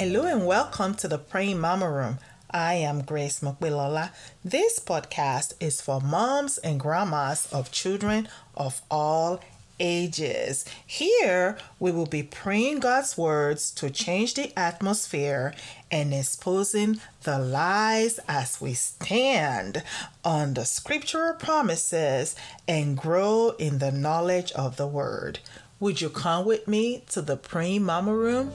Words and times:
Hello 0.00 0.24
and 0.24 0.46
welcome 0.46 0.94
to 0.94 1.08
the 1.08 1.18
Praying 1.18 1.60
Mama 1.60 1.90
Room. 1.90 2.20
I 2.50 2.72
am 2.72 3.02
Grace 3.02 3.40
Mokbilola. 3.40 4.12
This 4.42 4.78
podcast 4.78 5.52
is 5.60 5.82
for 5.82 6.00
moms 6.00 6.56
and 6.56 6.80
grandmas 6.80 7.46
of 7.52 7.70
children 7.70 8.26
of 8.56 8.80
all 8.90 9.40
ages. 9.78 10.64
Here, 10.86 11.58
we 11.78 11.92
will 11.92 12.06
be 12.06 12.22
praying 12.22 12.80
God's 12.80 13.18
words 13.18 13.70
to 13.72 13.90
change 13.90 14.32
the 14.32 14.58
atmosphere 14.58 15.54
and 15.90 16.14
exposing 16.14 16.98
the 17.24 17.38
lies 17.38 18.18
as 18.26 18.58
we 18.58 18.72
stand 18.72 19.82
on 20.24 20.54
the 20.54 20.64
scriptural 20.64 21.34
promises 21.34 22.34
and 22.66 22.96
grow 22.96 23.50
in 23.58 23.80
the 23.80 23.92
knowledge 23.92 24.50
of 24.52 24.78
the 24.78 24.86
word. 24.86 25.40
Would 25.78 26.00
you 26.00 26.08
come 26.08 26.46
with 26.46 26.66
me 26.66 27.04
to 27.10 27.20
the 27.20 27.36
Praying 27.36 27.84
Mama 27.84 28.14
Room? 28.14 28.52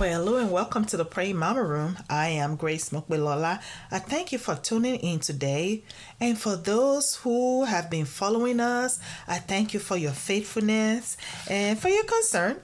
Well, 0.00 0.24
hello 0.24 0.38
and 0.38 0.50
welcome 0.50 0.86
to 0.86 0.96
the 0.96 1.04
Praying 1.04 1.36
Mama 1.36 1.62
Room. 1.62 1.98
I 2.08 2.28
am 2.28 2.56
Grace 2.56 2.88
Mokbilola. 2.88 3.60
I 3.90 3.98
thank 3.98 4.32
you 4.32 4.38
for 4.38 4.54
tuning 4.54 4.94
in 4.94 5.18
today. 5.20 5.82
And 6.18 6.38
for 6.38 6.56
those 6.56 7.16
who 7.16 7.64
have 7.64 7.90
been 7.90 8.06
following 8.06 8.60
us, 8.60 8.98
I 9.28 9.40
thank 9.40 9.74
you 9.74 9.78
for 9.78 9.98
your 9.98 10.12
faithfulness 10.12 11.18
and 11.50 11.78
for 11.78 11.90
your 11.90 12.04
concern. 12.04 12.62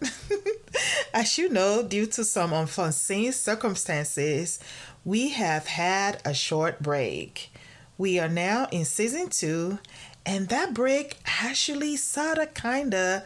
As 1.12 1.36
you 1.36 1.50
know, 1.50 1.82
due 1.82 2.06
to 2.06 2.24
some 2.24 2.54
unforeseen 2.54 3.32
circumstances, 3.32 4.59
we 5.04 5.28
have 5.28 5.66
had 5.66 6.23
a 6.24 6.32
short 6.32 6.82
break. 6.82 7.52
We 7.98 8.18
are 8.18 8.30
now 8.30 8.66
in 8.73 8.87
season 8.87 9.29
two, 9.29 9.79
and 10.24 10.48
that 10.48 10.73
break 10.73 11.18
actually 11.26 11.96
sort 11.96 12.38
of 12.38 12.54
kind 12.54 12.95
of 12.95 13.23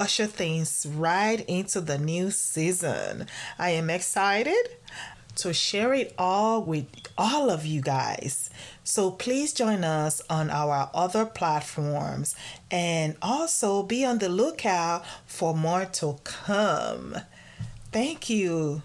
usher 0.00 0.26
things 0.26 0.86
right 0.96 1.44
into 1.46 1.80
the 1.80 1.98
new 1.98 2.30
season. 2.30 3.26
I 3.58 3.70
am 3.70 3.90
excited 3.90 4.66
to 5.36 5.52
share 5.52 5.92
it 5.94 6.14
all 6.18 6.62
with 6.62 6.86
all 7.16 7.50
of 7.50 7.64
you 7.66 7.82
guys. 7.82 8.50
So 8.82 9.10
please 9.10 9.52
join 9.52 9.84
us 9.84 10.22
on 10.28 10.50
our 10.50 10.90
other 10.94 11.26
platforms 11.26 12.34
and 12.70 13.16
also 13.22 13.82
be 13.82 14.04
on 14.04 14.18
the 14.18 14.28
lookout 14.28 15.04
for 15.26 15.54
more 15.54 15.84
to 15.84 16.18
come. 16.24 17.16
Thank 17.92 18.30
you. 18.30 18.82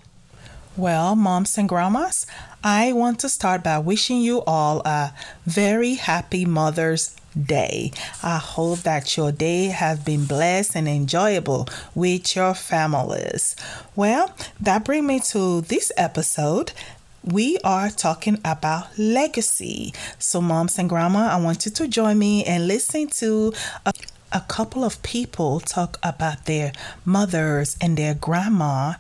Well, 0.78 1.16
moms 1.16 1.58
and 1.58 1.70
grandmas, 1.70 2.28
I 2.62 2.92
want 2.92 3.20
to 3.22 3.30
start 3.30 3.64
by 3.64 3.80
wishing 3.80 4.20
you 4.20 4.44
all 4.44 4.82
a 4.86 5.14
very 5.46 5.94
happy 5.94 6.46
Mother's 6.46 7.16
Day. 7.40 7.92
I 8.24 8.38
hope 8.38 8.80
that 8.80 9.18
your 9.18 9.32
day 9.32 9.66
has 9.66 10.00
been 10.00 10.26
blessed 10.26 10.76
and 10.76 10.88
enjoyable 10.88 11.68
with 11.94 12.36
your 12.36 12.54
families. 12.54 13.56
Well, 13.96 14.34
that 14.60 14.86
brings 14.86 15.06
me 15.06 15.20
to 15.32 15.62
this 15.62 15.92
episode. 15.98 16.72
We 17.24 17.58
are 17.64 17.90
talking 17.90 18.40
about 18.46 18.98
legacy. 18.98 19.94
So, 20.20 20.42
moms 20.42 20.78
and 20.78 20.88
grandma, 20.88 21.30
I 21.32 21.42
want 21.42 21.66
you 21.66 21.72
to 21.72 21.88
join 21.88 22.20
me 22.20 22.46
and 22.46 22.68
listen 22.68 23.08
to 23.08 23.54
a 23.86 23.94
a 24.32 24.42
couple 24.42 24.84
of 24.84 25.02
people 25.02 25.62
talk 25.62 25.98
about 26.04 26.46
their 26.46 26.74
mothers 27.06 27.78
and 27.80 27.96
their 27.96 28.14
grandma 28.14 28.94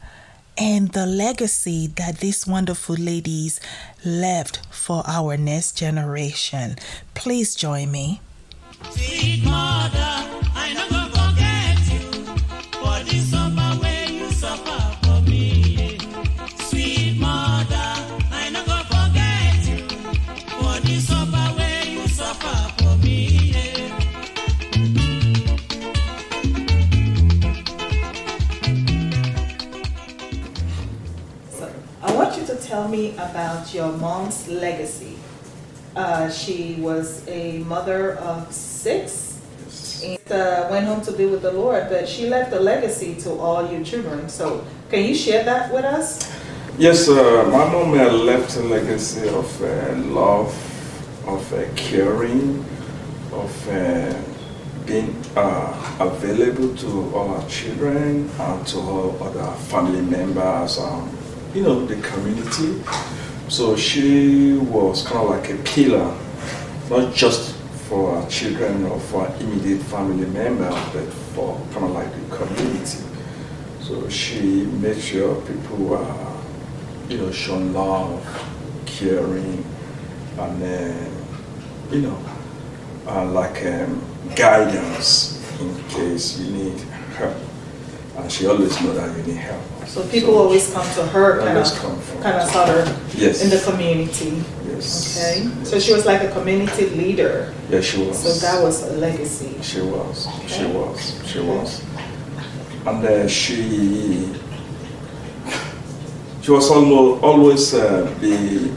and 0.57 0.93
the 0.93 1.05
legacy 1.05 1.87
that 1.87 2.19
these 2.19 2.47
wonderful 2.47 2.95
ladies 2.95 3.59
left 4.05 4.65
for 4.73 5.03
our 5.05 5.35
next 5.35 5.77
generation. 5.77 6.77
Please 7.13 7.53
join 7.53 7.91
me. 7.91 8.21
Tell 32.75 32.89
me 32.89 33.11
about 33.11 33.73
your 33.73 33.91
mom's 33.93 34.49
legacy. 34.49 35.15
Uh, 35.95 36.29
she 36.29 36.75
was 36.79 37.25
a 37.29 37.59
mother 37.59 38.17
of 38.17 38.51
six 38.85 39.41
and 40.03 40.31
uh, 40.31 40.67
went 40.69 40.85
home 40.85 41.01
to 41.01 41.11
be 41.11 41.25
with 41.25 41.41
the 41.41 41.51
Lord, 41.51 41.89
but 41.89 42.07
she 42.07 42.29
left 42.29 42.53
a 42.53 42.59
legacy 42.59 43.15
to 43.23 43.31
all 43.31 43.67
your 43.71 43.83
children. 43.83 44.29
So, 44.29 44.63
can 44.91 45.03
you 45.07 45.15
share 45.15 45.43
that 45.43 45.73
with 45.73 45.85
us? 45.85 46.07
Yes, 46.77 47.09
uh, 47.09 47.49
my 47.51 47.65
mom 47.71 47.93
left 48.25 48.55
a 48.57 48.61
legacy 48.61 49.27
of 49.29 49.49
uh, 49.61 49.95
love, 50.21 50.53
of 51.25 51.53
uh, 51.53 51.65
caring, 51.75 52.63
of 53.31 53.69
uh, 53.69 54.13
being 54.85 55.15
uh, 55.35 55.97
available 55.99 56.75
to 56.75 56.89
all 57.15 57.29
our 57.35 57.47
children 57.49 58.29
and 58.39 58.67
to 58.67 58.77
all 58.77 59.17
other 59.23 59.49
family 59.71 60.01
members, 60.01 60.77
um, 60.77 61.09
you 61.55 61.63
know, 61.63 61.85
the 61.87 61.95
community. 62.01 62.83
So 63.47 63.75
she 63.75 64.57
was 64.57 65.07
kind 65.07 65.23
of 65.23 65.29
like 65.29 65.49
a 65.49 65.57
pillar, 65.63 66.13
not 66.89 67.15
just 67.15 67.44
for 67.89 68.15
our 68.15 68.27
children 68.29 68.83
or 68.85 68.99
for 68.99 69.27
immediate 69.39 69.81
family 69.83 70.25
members, 70.25 70.73
but 70.93 71.07
for 71.33 71.59
kind 71.71 71.85
of 71.85 71.91
like 71.91 72.11
the 72.11 72.35
community. 72.35 73.03
So 73.81 74.09
she 74.09 74.65
made 74.65 74.99
sure 74.99 75.39
people 75.41 75.77
were, 75.77 76.37
you 77.09 77.17
know, 77.17 77.31
shown 77.31 77.73
love, 77.73 78.25
caring, 78.85 79.63
and 80.39 80.61
then, 80.61 81.11
you 81.91 82.01
know, 82.01 82.19
uh, 83.07 83.25
like 83.25 83.63
um, 83.65 84.01
guidance 84.35 85.39
in 85.59 85.83
case 85.89 86.39
you 86.39 86.51
need 86.51 86.79
help. 87.15 87.37
And 88.17 88.31
she 88.31 88.47
always 88.47 88.81
know 88.81 88.93
that 88.93 89.15
you 89.17 89.33
need 89.33 89.37
help. 89.41 89.74
So 89.87 90.05
people 90.07 90.37
always 90.37 90.71
come 90.73 90.85
to 90.95 91.05
her, 91.07 91.39
kind 91.39 91.57
of, 91.57 92.19
kind 92.21 92.37
of 92.37 92.49
sort 92.49 92.69
of 92.69 93.15
Yes. 93.15 93.43
in 93.43 93.49
the 93.49 93.59
community. 93.63 94.43
Yes. 94.67 95.17
Okay, 95.17 95.63
so 95.63 95.79
she 95.79 95.93
was 95.93 96.05
like 96.05 96.21
a 96.23 96.31
community 96.31 96.89
leader. 96.89 97.53
Yeah, 97.69 97.81
she 97.81 98.03
was. 98.03 98.17
So 98.19 98.33
that 98.45 98.61
was 98.61 98.83
a 98.83 98.93
legacy. 98.97 99.55
She 99.61 99.81
was. 99.81 100.27
She 100.47 100.65
was. 100.65 101.21
She 101.25 101.39
was. 101.39 101.83
And 102.85 103.05
uh, 103.05 103.27
she 103.27 104.29
she 106.41 106.51
was 106.51 106.69
almost 106.69 107.23
always 107.23 107.73
uh, 107.73 108.13
be 108.21 108.71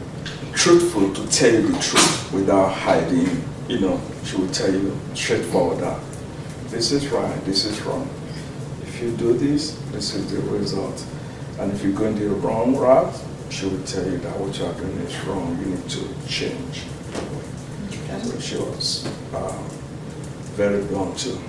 truthful 0.53 1.13
to 1.13 1.27
tell 1.27 1.53
you 1.53 1.61
the 1.67 1.77
truth 1.79 2.31
without 2.33 2.69
hiding. 2.69 3.43
You 3.67 3.79
know, 3.79 4.01
she 4.23 4.37
would 4.37 4.53
tell 4.53 4.71
you 4.73 4.97
straightforward 5.13 5.79
that 5.79 5.99
this 6.69 6.91
is 6.91 7.07
right, 7.09 7.45
this 7.45 7.65
is 7.65 7.79
wrong. 7.81 8.09
If 8.99 9.05
you 9.05 9.15
do 9.15 9.37
this, 9.37 9.79
this 9.93 10.13
is 10.13 10.29
the 10.29 10.41
result. 10.51 11.05
And 11.57 11.71
if 11.71 11.81
you 11.85 11.93
go 11.93 12.03
in 12.03 12.19
the 12.19 12.27
wrong 12.27 12.75
route, 12.75 13.15
she 13.49 13.65
will 13.65 13.81
tell 13.83 14.03
you 14.03 14.17
that 14.17 14.37
what 14.37 14.59
you 14.59 14.65
are 14.65 14.73
doing 14.73 14.91
is 14.97 15.17
wrong. 15.25 15.57
You 15.57 15.67
need 15.67 15.89
to 15.89 16.03
change. 16.27 16.83
So 18.21 18.39
she 18.41 18.57
was 18.57 19.07
um, 19.33 19.69
very 20.59 20.83
blunt 20.83 21.17
too. 21.17 21.35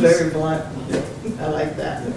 Very 0.00 0.30
blunt. 0.30 0.66
Yeah. 0.90 1.02
I 1.38 1.46
like 1.50 1.76
that. 1.76 2.02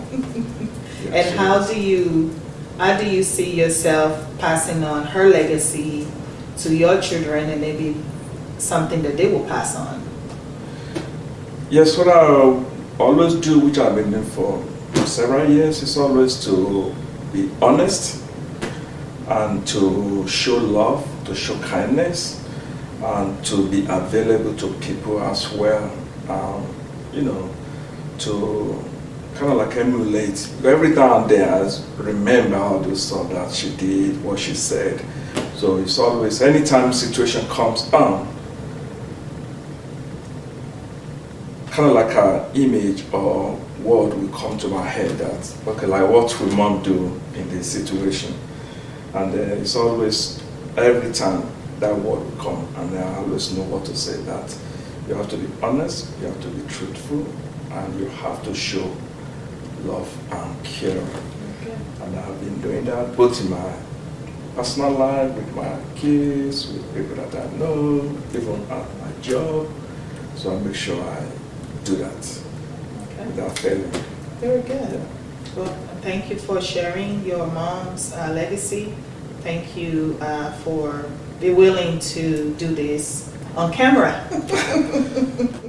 Yeah, 1.05 1.11
And 1.13 1.29
she 1.29 1.37
how 1.37 1.59
was. 1.59 1.69
do 1.69 1.79
you, 1.79 2.33
how 2.79 2.97
do 2.97 3.07
you 3.07 3.21
see 3.21 3.53
yourself 3.53 4.17
passing 4.39 4.83
on 4.83 5.03
her 5.03 5.29
legacy 5.29 6.07
to 6.57 6.75
your 6.75 6.99
children 6.99 7.51
and 7.51 7.61
maybe 7.61 7.95
something 8.57 9.03
that 9.03 9.15
they 9.15 9.31
will 9.31 9.45
pass 9.45 9.75
on? 9.75 10.01
Yes, 11.69 11.95
what 11.95 12.07
I 12.07 12.74
always 12.99 13.35
do, 13.35 13.59
which 13.59 13.77
I've 13.77 13.95
been 13.95 14.11
doing 14.11 14.23
for 14.23 14.63
several 15.05 15.49
years, 15.49 15.81
is 15.83 15.97
always 15.97 16.43
to 16.45 16.93
be 17.33 17.49
honest 17.61 18.23
and 19.27 19.65
to 19.67 20.27
show 20.27 20.57
love, 20.57 21.07
to 21.25 21.35
show 21.35 21.57
kindness, 21.59 22.43
and 23.03 23.45
to 23.45 23.69
be 23.69 23.85
available 23.89 24.55
to 24.55 24.73
people 24.79 25.19
as 25.21 25.51
well. 25.53 25.91
Um, 26.29 26.65
you 27.11 27.21
know, 27.21 27.49
to 28.19 28.83
kind 29.35 29.51
of 29.51 29.57
like 29.57 29.75
emulate 29.75 30.49
every 30.63 30.89
now 30.89 31.25
and. 31.27 31.85
I 31.99 32.03
remember 32.03 32.57
all 32.57 32.79
the 32.79 32.95
stuff 32.95 33.29
that 33.31 33.51
she 33.51 33.75
did, 33.75 34.23
what 34.23 34.39
she 34.39 34.53
said. 34.53 35.03
So 35.55 35.77
it's 35.77 35.99
always 35.99 36.41
anytime 36.41 36.93
situation 36.93 37.45
comes 37.47 37.91
on, 37.93 38.27
kind 41.75 41.89
of 41.89 41.95
like 41.95 42.15
an 42.15 42.55
image 42.55 43.03
or 43.13 43.59
word 43.83 44.13
will 44.13 44.29
come 44.29 44.57
to 44.57 44.67
my 44.67 44.85
head 44.87 45.11
that 45.17 45.57
okay 45.67 45.85
like 45.85 46.09
what 46.09 46.39
will 46.39 46.55
mom 46.55 46.81
do 46.81 47.19
in 47.35 47.49
this 47.49 47.69
situation 47.71 48.33
and 49.13 49.33
uh, 49.33 49.61
it's 49.61 49.75
always 49.75 50.41
every 50.77 51.11
time 51.13 51.43
that 51.79 51.93
word 51.93 52.19
will 52.23 52.43
come 52.43 52.67
and 52.77 52.97
i 52.97 53.15
always 53.17 53.55
know 53.57 53.63
what 53.63 53.83
to 53.85 53.95
say 53.95 54.15
that 54.23 54.57
you 55.07 55.13
have 55.13 55.29
to 55.29 55.37
be 55.37 55.47
honest 55.61 56.09
you 56.19 56.27
have 56.27 56.41
to 56.41 56.47
be 56.47 56.65
truthful 56.67 57.25
and 57.71 57.99
you 57.99 58.07
have 58.07 58.41
to 58.43 58.53
show 58.53 58.89
love 59.85 60.09
and 60.31 60.63
care. 60.63 61.05
And 62.01 62.19
I've 62.19 62.39
been 62.39 62.61
doing 62.61 62.85
that 62.85 63.15
both 63.15 63.39
in 63.41 63.49
my 63.49 63.73
personal 64.55 64.91
life, 64.91 65.33
with 65.35 65.55
my 65.55 65.77
kids, 65.95 66.71
with 66.71 66.95
people 66.95 67.15
that 67.15 67.35
I 67.35 67.51
know, 67.57 67.99
even 68.33 68.61
at 68.69 68.87
my 69.01 69.11
job. 69.21 69.69
So 70.35 70.55
I 70.55 70.59
make 70.59 70.75
sure 70.75 71.01
I 71.03 71.25
do 71.85 71.95
that 71.97 72.41
Okay. 73.13 73.25
without 73.27 73.57
failing. 73.59 73.91
Very 74.41 74.61
good. 74.63 75.01
Well, 75.55 75.77
thank 76.01 76.29
you 76.29 76.35
for 76.37 76.59
sharing 76.59 77.23
your 77.25 77.47
mom's 77.47 78.11
uh, 78.13 78.31
legacy. 78.33 78.93
Thank 79.41 79.77
you 79.77 80.17
uh, 80.19 80.51
for 80.63 81.05
be 81.39 81.53
willing 81.53 81.99
to 81.99 82.53
do 82.57 82.73
this 82.73 83.31
on 83.55 83.71
camera. 83.71 84.13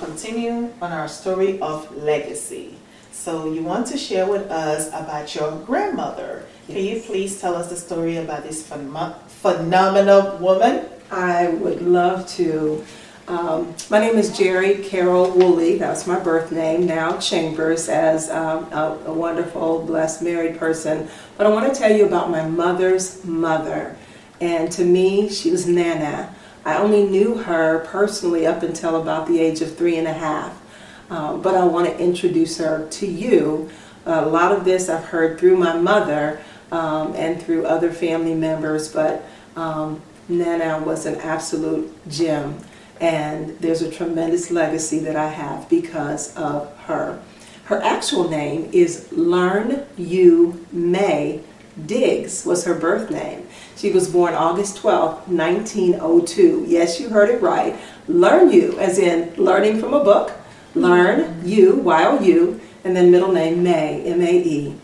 continuing 0.00 0.72
on 0.80 0.92
our 0.92 1.08
story 1.08 1.60
of 1.60 1.94
legacy. 1.96 2.74
So 3.12 3.52
you 3.52 3.62
want 3.62 3.86
to 3.88 3.98
share 3.98 4.26
with 4.26 4.50
us 4.50 4.88
about 4.88 5.34
your 5.34 5.52
grandmother. 5.66 6.46
Can 6.66 6.84
you 6.84 7.00
please 7.00 7.40
tell 7.40 7.54
us 7.54 7.68
the 7.68 7.76
story 7.76 8.16
about 8.16 8.42
this 8.42 8.66
phenom- 8.66 9.18
phenomenal 9.28 10.38
woman? 10.38 10.86
I 11.10 11.48
would 11.48 11.82
love 11.82 12.26
to. 12.30 12.84
Um, 13.28 13.74
my 13.90 14.00
name 14.00 14.16
is 14.16 14.36
Jerry 14.36 14.76
Carol 14.82 15.30
Woolley. 15.32 15.76
That's 15.76 16.06
my 16.06 16.18
birth 16.18 16.50
name 16.50 16.86
now. 16.86 17.18
Chambers 17.18 17.88
as 17.88 18.30
um, 18.30 18.72
a, 18.72 18.98
a 19.06 19.12
wonderful, 19.12 19.84
blessed, 19.84 20.22
married 20.22 20.58
person. 20.58 21.08
But 21.36 21.46
I 21.46 21.50
want 21.50 21.72
to 21.72 21.78
tell 21.78 21.94
you 21.94 22.06
about 22.06 22.30
my 22.30 22.48
mother's 22.48 23.24
mother. 23.24 23.96
And 24.40 24.72
to 24.72 24.84
me, 24.84 25.28
she 25.28 25.50
was 25.50 25.66
Nana. 25.66 26.34
I 26.64 26.76
only 26.76 27.04
knew 27.04 27.34
her 27.38 27.80
personally 27.86 28.46
up 28.46 28.62
until 28.62 29.00
about 29.00 29.26
the 29.26 29.40
age 29.40 29.60
of 29.60 29.76
three 29.76 29.96
and 29.96 30.06
a 30.06 30.12
half. 30.12 30.60
Um, 31.08 31.42
but 31.42 31.54
I 31.54 31.64
want 31.64 31.86
to 31.86 31.98
introduce 31.98 32.58
her 32.58 32.86
to 32.88 33.06
you. 33.06 33.70
A 34.06 34.26
lot 34.26 34.52
of 34.52 34.64
this 34.64 34.88
I've 34.88 35.04
heard 35.04 35.38
through 35.38 35.56
my 35.56 35.76
mother 35.76 36.40
um, 36.70 37.14
and 37.14 37.42
through 37.42 37.66
other 37.66 37.90
family 37.90 38.34
members, 38.34 38.92
but 38.92 39.24
um, 39.56 40.00
Nana 40.28 40.80
was 40.80 41.06
an 41.06 41.16
absolute 41.16 41.92
gem, 42.08 42.58
and 43.00 43.58
there's 43.58 43.82
a 43.82 43.90
tremendous 43.90 44.50
legacy 44.50 45.00
that 45.00 45.16
I 45.16 45.28
have 45.28 45.68
because 45.68 46.34
of 46.36 46.74
her. 46.82 47.20
Her 47.64 47.80
actual 47.82 48.28
name 48.28 48.68
is 48.72 49.10
Learn 49.12 49.86
You 49.96 50.64
May 50.72 51.40
Diggs 51.86 52.44
was 52.44 52.64
her 52.64 52.74
birth 52.74 53.10
name. 53.10 53.46
She 53.80 53.90
was 53.90 54.10
born 54.10 54.34
August 54.34 54.76
12, 54.76 55.32
1902. 55.32 56.66
Yes, 56.68 57.00
you 57.00 57.08
heard 57.08 57.30
it 57.30 57.40
right. 57.40 57.74
Learn 58.08 58.52
You, 58.52 58.78
as 58.78 58.98
in 58.98 59.32
learning 59.42 59.80
from 59.80 59.94
a 59.94 60.04
book. 60.04 60.32
Learn 60.74 61.40
You, 61.48 61.76
while 61.76 62.18
Y-O-U, 62.18 62.60
and 62.84 62.94
then 62.94 63.10
middle 63.10 63.32
name 63.32 63.62
May, 63.62 64.02
M-A-E, 64.04 64.74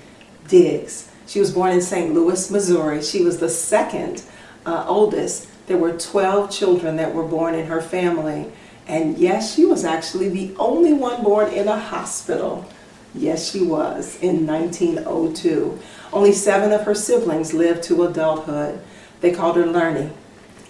Diggs. 0.48 1.10
She 1.26 1.38
was 1.38 1.52
born 1.52 1.72
in 1.72 1.82
St. 1.82 2.14
Louis, 2.14 2.50
Missouri. 2.50 3.02
She 3.02 3.22
was 3.22 3.36
the 3.36 3.50
second 3.50 4.22
uh, 4.64 4.86
oldest. 4.88 5.46
There 5.66 5.76
were 5.76 5.92
12 5.92 6.50
children 6.50 6.96
that 6.96 7.14
were 7.14 7.22
born 7.22 7.54
in 7.54 7.66
her 7.66 7.82
family. 7.82 8.50
And 8.86 9.18
yes, 9.18 9.54
she 9.54 9.66
was 9.66 9.84
actually 9.84 10.30
the 10.30 10.56
only 10.56 10.94
one 10.94 11.22
born 11.22 11.52
in 11.52 11.68
a 11.68 11.78
hospital. 11.78 12.66
Yes, 13.16 13.50
she 13.50 13.62
was 13.62 14.18
in 14.20 14.46
1902. 14.46 15.78
Only 16.12 16.32
seven 16.32 16.72
of 16.72 16.82
her 16.82 16.94
siblings 16.94 17.54
lived 17.54 17.82
to 17.84 18.04
adulthood. 18.04 18.80
They 19.20 19.32
called 19.32 19.56
her 19.56 19.66
Lernie, 19.66 20.12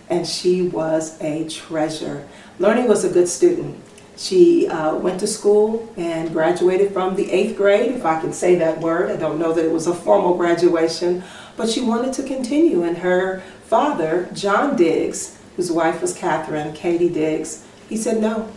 and 0.08 0.26
she 0.26 0.62
was 0.62 1.20
a 1.20 1.48
treasure. 1.48 2.26
Lernie 2.58 2.88
was 2.88 3.04
a 3.04 3.12
good 3.12 3.28
student. 3.28 3.82
She 4.16 4.66
uh, 4.68 4.94
went 4.94 5.20
to 5.20 5.26
school 5.26 5.92
and 5.96 6.32
graduated 6.32 6.92
from 6.92 7.16
the 7.16 7.30
eighth 7.30 7.56
grade, 7.56 7.92
if 7.92 8.06
I 8.06 8.20
can 8.20 8.32
say 8.32 8.54
that 8.54 8.80
word. 8.80 9.10
I 9.10 9.16
don't 9.16 9.38
know 9.38 9.52
that 9.52 9.64
it 9.64 9.72
was 9.72 9.86
a 9.86 9.94
formal 9.94 10.36
graduation, 10.36 11.22
but 11.56 11.68
she 11.68 11.82
wanted 11.82 12.14
to 12.14 12.22
continue. 12.22 12.82
And 12.82 12.98
her 12.98 13.42
father, 13.64 14.28
John 14.32 14.76
Diggs, 14.76 15.38
whose 15.56 15.70
wife 15.70 16.00
was 16.00 16.14
Catherine, 16.14 16.72
Katie 16.72 17.10
Diggs, 17.10 17.66
he 17.88 17.96
said 17.96 18.20
no. 18.20 18.50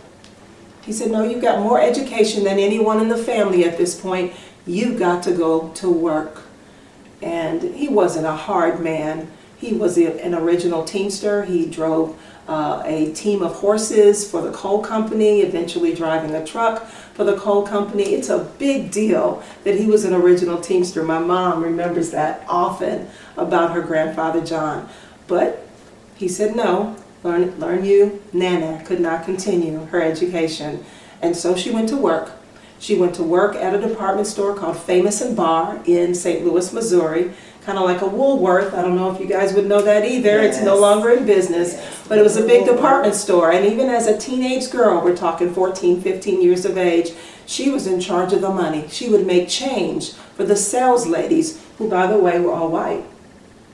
He 0.82 0.92
said, 0.92 1.10
No, 1.10 1.22
you've 1.22 1.42
got 1.42 1.60
more 1.60 1.80
education 1.80 2.44
than 2.44 2.58
anyone 2.58 3.00
in 3.00 3.08
the 3.08 3.16
family 3.16 3.64
at 3.64 3.76
this 3.76 4.00
point. 4.00 4.32
You've 4.66 4.98
got 4.98 5.22
to 5.24 5.32
go 5.32 5.68
to 5.68 5.90
work. 5.90 6.42
And 7.22 7.62
he 7.74 7.88
wasn't 7.88 8.26
a 8.26 8.32
hard 8.32 8.80
man. 8.80 9.30
He 9.58 9.74
was 9.74 9.98
an 9.98 10.34
original 10.34 10.84
teamster. 10.84 11.44
He 11.44 11.66
drove 11.66 12.18
uh, 12.48 12.82
a 12.84 13.12
team 13.12 13.42
of 13.42 13.52
horses 13.54 14.28
for 14.28 14.40
the 14.40 14.50
coal 14.52 14.82
company, 14.82 15.42
eventually 15.42 15.94
driving 15.94 16.34
a 16.34 16.44
truck 16.44 16.86
for 16.86 17.24
the 17.24 17.36
coal 17.36 17.62
company. 17.66 18.14
It's 18.14 18.30
a 18.30 18.44
big 18.58 18.90
deal 18.90 19.42
that 19.64 19.78
he 19.78 19.86
was 19.86 20.04
an 20.04 20.14
original 20.14 20.60
teamster. 20.60 21.04
My 21.04 21.18
mom 21.18 21.62
remembers 21.62 22.10
that 22.10 22.42
often 22.48 23.08
about 23.36 23.72
her 23.72 23.82
grandfather 23.82 24.40
John. 24.40 24.88
But 25.28 25.68
he 26.16 26.26
said 26.26 26.56
no, 26.56 26.96
learn, 27.22 27.58
learn 27.58 27.84
you. 27.84 28.22
Nana 28.32 28.82
could 28.84 29.00
not 29.00 29.24
continue 29.24 29.84
her 29.86 30.00
education. 30.02 30.84
And 31.22 31.36
so 31.36 31.54
she 31.56 31.70
went 31.70 31.88
to 31.90 31.96
work. 31.96 32.32
She 32.78 32.96
went 32.96 33.14
to 33.16 33.22
work 33.22 33.56
at 33.56 33.74
a 33.74 33.80
department 33.88 34.26
store 34.26 34.54
called 34.54 34.78
Famous 34.78 35.20
and 35.20 35.36
Barr 35.36 35.80
in 35.84 36.14
St. 36.14 36.44
Louis, 36.46 36.72
Missouri, 36.72 37.32
kind 37.62 37.76
of 37.76 37.84
like 37.84 38.00
a 38.00 38.06
Woolworth. 38.06 38.72
I 38.72 38.80
don't 38.80 38.96
know 38.96 39.14
if 39.14 39.20
you 39.20 39.26
guys 39.26 39.52
would 39.52 39.66
know 39.66 39.82
that 39.82 40.06
either. 40.06 40.40
It's 40.40 40.62
no 40.62 40.78
longer 40.78 41.10
in 41.10 41.26
business, 41.26 41.74
Yes. 41.74 42.04
but 42.08 42.16
it 42.16 42.22
was 42.22 42.38
a 42.38 42.46
big 42.46 42.64
department 42.64 43.14
store. 43.14 43.52
And 43.52 43.66
even 43.66 43.90
as 43.90 44.06
a 44.06 44.16
teenage 44.16 44.70
girl, 44.70 45.02
we're 45.04 45.14
talking 45.14 45.52
14, 45.52 46.00
15 46.00 46.40
years 46.40 46.64
of 46.64 46.78
age, 46.78 47.10
she 47.44 47.68
was 47.68 47.86
in 47.86 48.00
charge 48.00 48.32
of 48.32 48.40
the 48.40 48.48
money. 48.48 48.86
She 48.88 49.10
would 49.10 49.26
make 49.26 49.46
change 49.48 50.12
for 50.14 50.44
the 50.44 50.56
sales 50.56 51.06
ladies, 51.06 51.62
who, 51.76 51.86
by 51.90 52.06
the 52.06 52.16
way, 52.16 52.40
were 52.40 52.52
all 52.52 52.70
white. 52.70 53.04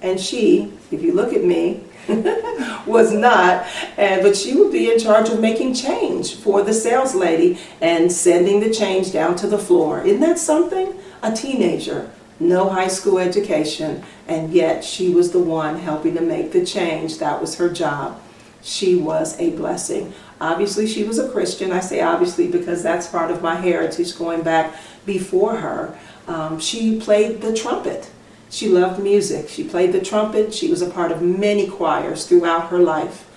And 0.02 0.18
she, 0.18 0.72
if 0.90 1.00
you 1.00 1.12
look 1.12 1.32
at 1.32 1.44
me, 1.44 1.84
was 2.86 3.12
not, 3.12 3.66
and 3.96 4.22
but 4.22 4.36
she 4.36 4.54
would 4.54 4.72
be 4.72 4.92
in 4.92 4.98
charge 4.98 5.28
of 5.28 5.40
making 5.40 5.74
change 5.74 6.36
for 6.36 6.62
the 6.62 6.72
sales 6.72 7.14
lady 7.14 7.58
and 7.80 8.10
sending 8.12 8.60
the 8.60 8.72
change 8.72 9.12
down 9.12 9.36
to 9.36 9.46
the 9.46 9.58
floor. 9.58 10.02
Isn't 10.02 10.20
that 10.20 10.38
something? 10.38 10.94
A 11.22 11.32
teenager, 11.34 12.10
no 12.38 12.68
high 12.68 12.88
school 12.88 13.18
education, 13.18 14.02
and 14.28 14.52
yet 14.52 14.84
she 14.84 15.12
was 15.12 15.32
the 15.32 15.38
one 15.38 15.78
helping 15.78 16.14
to 16.14 16.20
make 16.20 16.52
the 16.52 16.64
change. 16.64 17.18
That 17.18 17.40
was 17.40 17.56
her 17.56 17.68
job. 17.68 18.20
She 18.62 18.96
was 18.96 19.38
a 19.40 19.50
blessing. 19.50 20.12
Obviously, 20.40 20.86
she 20.86 21.04
was 21.04 21.18
a 21.18 21.30
Christian. 21.30 21.72
I 21.72 21.80
say 21.80 22.00
obviously 22.02 22.48
because 22.48 22.82
that's 22.82 23.06
part 23.06 23.30
of 23.30 23.42
my 23.42 23.54
heritage 23.56 24.16
going 24.18 24.42
back 24.42 24.74
before 25.06 25.56
her. 25.56 25.98
Um, 26.26 26.58
she 26.58 27.00
played 27.00 27.40
the 27.40 27.54
trumpet. 27.54 28.10
She 28.56 28.70
loved 28.70 29.02
music. 29.02 29.50
She 29.50 29.64
played 29.64 29.92
the 29.92 30.00
trumpet. 30.00 30.54
She 30.54 30.70
was 30.70 30.80
a 30.80 30.88
part 30.88 31.12
of 31.12 31.20
many 31.20 31.68
choirs 31.68 32.24
throughout 32.24 32.70
her 32.70 32.78
life. 32.78 33.28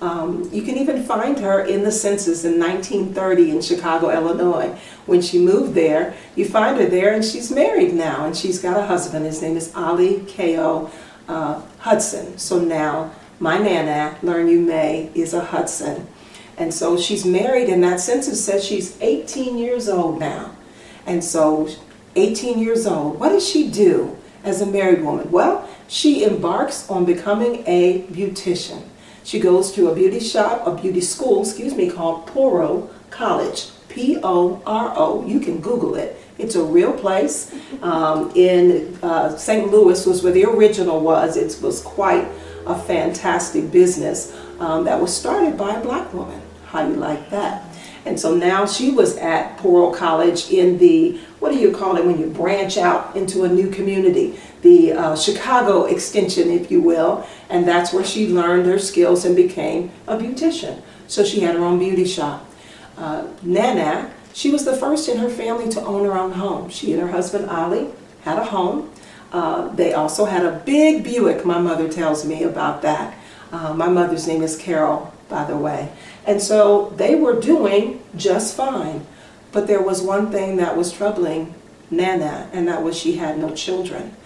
Um, 0.00 0.50
you 0.52 0.62
can 0.62 0.76
even 0.76 1.04
find 1.04 1.38
her 1.38 1.60
in 1.60 1.84
the 1.84 1.92
census 1.92 2.44
in 2.44 2.58
1930 2.58 3.52
in 3.52 3.62
Chicago, 3.62 4.10
Illinois. 4.10 4.76
When 5.06 5.22
she 5.22 5.38
moved 5.38 5.74
there, 5.74 6.16
you 6.34 6.44
find 6.44 6.76
her 6.78 6.86
there, 6.86 7.14
and 7.14 7.24
she's 7.24 7.52
married 7.52 7.94
now, 7.94 8.24
and 8.24 8.36
she's 8.36 8.60
got 8.60 8.76
a 8.76 8.84
husband. 8.86 9.24
His 9.24 9.40
name 9.40 9.56
is 9.56 9.72
Ali 9.76 10.24
K.O. 10.26 10.90
Uh, 11.28 11.62
Hudson. 11.78 12.36
So 12.36 12.58
now, 12.58 13.12
my 13.38 13.58
Nana, 13.58 14.18
Learn 14.24 14.48
You 14.48 14.58
May, 14.58 15.08
is 15.14 15.34
a 15.34 15.44
Hudson. 15.44 16.08
And 16.58 16.74
so 16.74 16.96
she's 16.96 17.24
married, 17.24 17.68
and 17.68 17.84
that 17.84 18.00
census 18.00 18.44
says 18.44 18.64
she's 18.64 19.00
18 19.00 19.56
years 19.56 19.88
old 19.88 20.18
now. 20.18 20.50
And 21.06 21.22
so, 21.22 21.68
18 22.16 22.58
years 22.58 22.88
old, 22.88 23.20
what 23.20 23.28
does 23.28 23.48
she 23.48 23.70
do 23.70 24.18
as 24.44 24.60
a 24.60 24.66
married 24.66 25.02
woman? 25.02 25.30
Well, 25.30 25.68
she 25.88 26.24
embarks 26.24 26.88
on 26.88 27.04
becoming 27.04 27.64
a 27.66 28.02
beautician. 28.02 28.82
She 29.24 29.40
goes 29.40 29.72
to 29.72 29.88
a 29.88 29.94
beauty 29.94 30.20
shop, 30.20 30.66
a 30.66 30.74
beauty 30.74 31.00
school, 31.00 31.42
excuse 31.42 31.74
me, 31.74 31.90
called 31.90 32.26
Poro 32.26 32.90
College. 33.10 33.70
P 33.94 34.18
O 34.24 34.60
R 34.66 34.92
O. 34.96 35.24
You 35.24 35.38
can 35.38 35.60
Google 35.60 35.94
it. 35.94 36.20
It's 36.36 36.56
a 36.56 36.64
real 36.64 36.92
place. 36.92 37.54
Um, 37.80 38.32
in 38.34 38.98
uh, 39.02 39.36
St. 39.36 39.70
Louis 39.70 40.04
was 40.04 40.22
where 40.22 40.32
the 40.32 40.44
original 40.44 41.00
was. 41.00 41.36
It 41.36 41.62
was 41.62 41.80
quite 41.80 42.26
a 42.66 42.76
fantastic 42.76 43.70
business 43.70 44.36
um, 44.58 44.84
that 44.84 45.00
was 45.00 45.16
started 45.16 45.56
by 45.56 45.76
a 45.76 45.80
black 45.80 46.12
woman. 46.12 46.42
How 46.66 46.86
you 46.88 46.94
like 46.96 47.30
that? 47.30 47.73
And 48.06 48.20
so 48.20 48.34
now 48.34 48.66
she 48.66 48.90
was 48.90 49.16
at 49.16 49.56
Poro 49.58 49.94
College 49.94 50.50
in 50.50 50.78
the, 50.78 51.18
what 51.40 51.52
do 51.52 51.58
you 51.58 51.72
call 51.72 51.96
it 51.96 52.04
when 52.04 52.18
you 52.18 52.26
branch 52.26 52.76
out 52.76 53.16
into 53.16 53.44
a 53.44 53.48
new 53.48 53.70
community? 53.70 54.38
The 54.62 54.92
uh, 54.92 55.16
Chicago 55.16 55.84
extension, 55.84 56.50
if 56.50 56.70
you 56.70 56.80
will. 56.82 57.26
And 57.48 57.66
that's 57.66 57.92
where 57.92 58.04
she 58.04 58.28
learned 58.28 58.66
her 58.66 58.78
skills 58.78 59.24
and 59.24 59.34
became 59.34 59.90
a 60.06 60.16
beautician. 60.16 60.82
So 61.06 61.24
she 61.24 61.40
had 61.40 61.54
her 61.54 61.64
own 61.64 61.78
beauty 61.78 62.04
shop. 62.04 62.46
uh, 62.96 63.26
Nana, 63.42 64.12
she 64.32 64.50
was 64.50 64.64
the 64.64 64.76
first 64.76 65.08
in 65.08 65.18
her 65.18 65.28
family 65.30 65.70
to 65.70 65.80
own 65.80 66.04
her 66.04 66.16
own 66.18 66.32
home. 66.32 66.68
She 66.68 66.92
and 66.92 67.00
her 67.00 67.08
husband 67.08 67.48
Ali 67.48 67.88
had 68.22 68.38
a 68.38 68.44
home. 68.44 68.90
Uh, 69.32 69.68
they 69.68 69.92
also 69.94 70.24
had 70.24 70.44
a 70.44 70.60
big 70.64 71.04
Buick, 71.04 71.44
my 71.44 71.58
mother 71.58 71.88
tells 71.88 72.24
me 72.24 72.42
about 72.44 72.82
that. 72.82 73.16
Uh, 73.52 73.74
my 73.74 73.88
mother's 73.88 74.26
name 74.26 74.42
is 74.42 74.56
Carol, 74.56 75.12
by 75.28 75.44
the 75.44 75.56
way. 75.56 75.90
And 76.26 76.40
so 76.40 76.92
they 76.96 77.14
were 77.14 77.38
doing 77.38 78.02
just 78.16 78.56
fine. 78.56 79.06
But 79.52 79.66
there 79.66 79.82
was 79.82 80.02
one 80.02 80.30
thing 80.30 80.56
that 80.56 80.76
was 80.76 80.92
troubling 80.92 81.54
Nana, 81.90 82.48
and 82.52 82.66
that 82.66 82.82
was 82.82 82.98
she 82.98 83.16
had 83.16 83.38
no 83.38 83.54
children. 83.54 84.16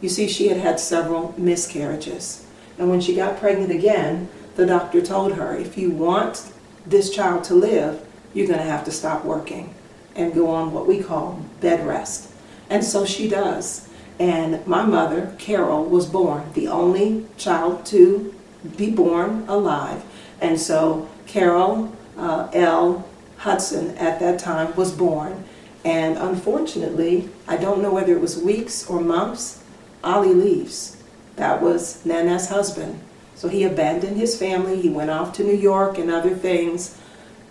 You 0.00 0.08
see, 0.08 0.28
she 0.28 0.48
had 0.48 0.58
had 0.58 0.80
several 0.80 1.34
miscarriages. 1.38 2.46
And 2.78 2.90
when 2.90 3.00
she 3.00 3.14
got 3.14 3.38
pregnant 3.38 3.70
again, 3.70 4.28
the 4.56 4.66
doctor 4.66 5.00
told 5.00 5.34
her, 5.34 5.56
if 5.56 5.78
you 5.78 5.90
want 5.90 6.52
this 6.86 7.10
child 7.10 7.44
to 7.44 7.54
live, 7.54 8.04
you're 8.34 8.46
going 8.46 8.58
to 8.58 8.64
have 8.64 8.84
to 8.84 8.90
stop 8.90 9.24
working 9.24 9.74
and 10.14 10.34
go 10.34 10.50
on 10.50 10.72
what 10.72 10.86
we 10.86 11.02
call 11.02 11.40
bed 11.60 11.86
rest. 11.86 12.30
And 12.68 12.84
so 12.84 13.04
she 13.04 13.28
does. 13.28 13.88
And 14.18 14.64
my 14.66 14.84
mother, 14.84 15.34
Carol, 15.38 15.84
was 15.84 16.06
born, 16.06 16.52
the 16.54 16.68
only 16.68 17.26
child 17.36 17.86
to 17.86 18.34
be 18.76 18.90
born 18.90 19.44
alive. 19.48 20.04
And 20.40 20.60
so 20.60 21.08
Carol 21.26 21.94
uh, 22.16 22.48
L. 22.52 23.08
Hudson 23.38 23.96
at 23.98 24.20
that 24.20 24.38
time 24.38 24.74
was 24.76 24.92
born. 24.92 25.44
And 25.84 26.16
unfortunately, 26.16 27.28
I 27.46 27.56
don't 27.56 27.82
know 27.82 27.92
whether 27.92 28.12
it 28.12 28.20
was 28.20 28.38
weeks 28.38 28.88
or 28.88 29.00
months, 29.00 29.62
Ali 30.02 30.32
leaves. 30.32 31.02
That 31.36 31.60
was 31.60 32.04
Nana's 32.06 32.48
husband. 32.48 33.00
So 33.34 33.48
he 33.48 33.64
abandoned 33.64 34.16
his 34.16 34.38
family. 34.38 34.80
He 34.80 34.88
went 34.88 35.10
off 35.10 35.32
to 35.34 35.44
New 35.44 35.56
York 35.56 35.98
and 35.98 36.10
other 36.10 36.34
things. 36.34 36.98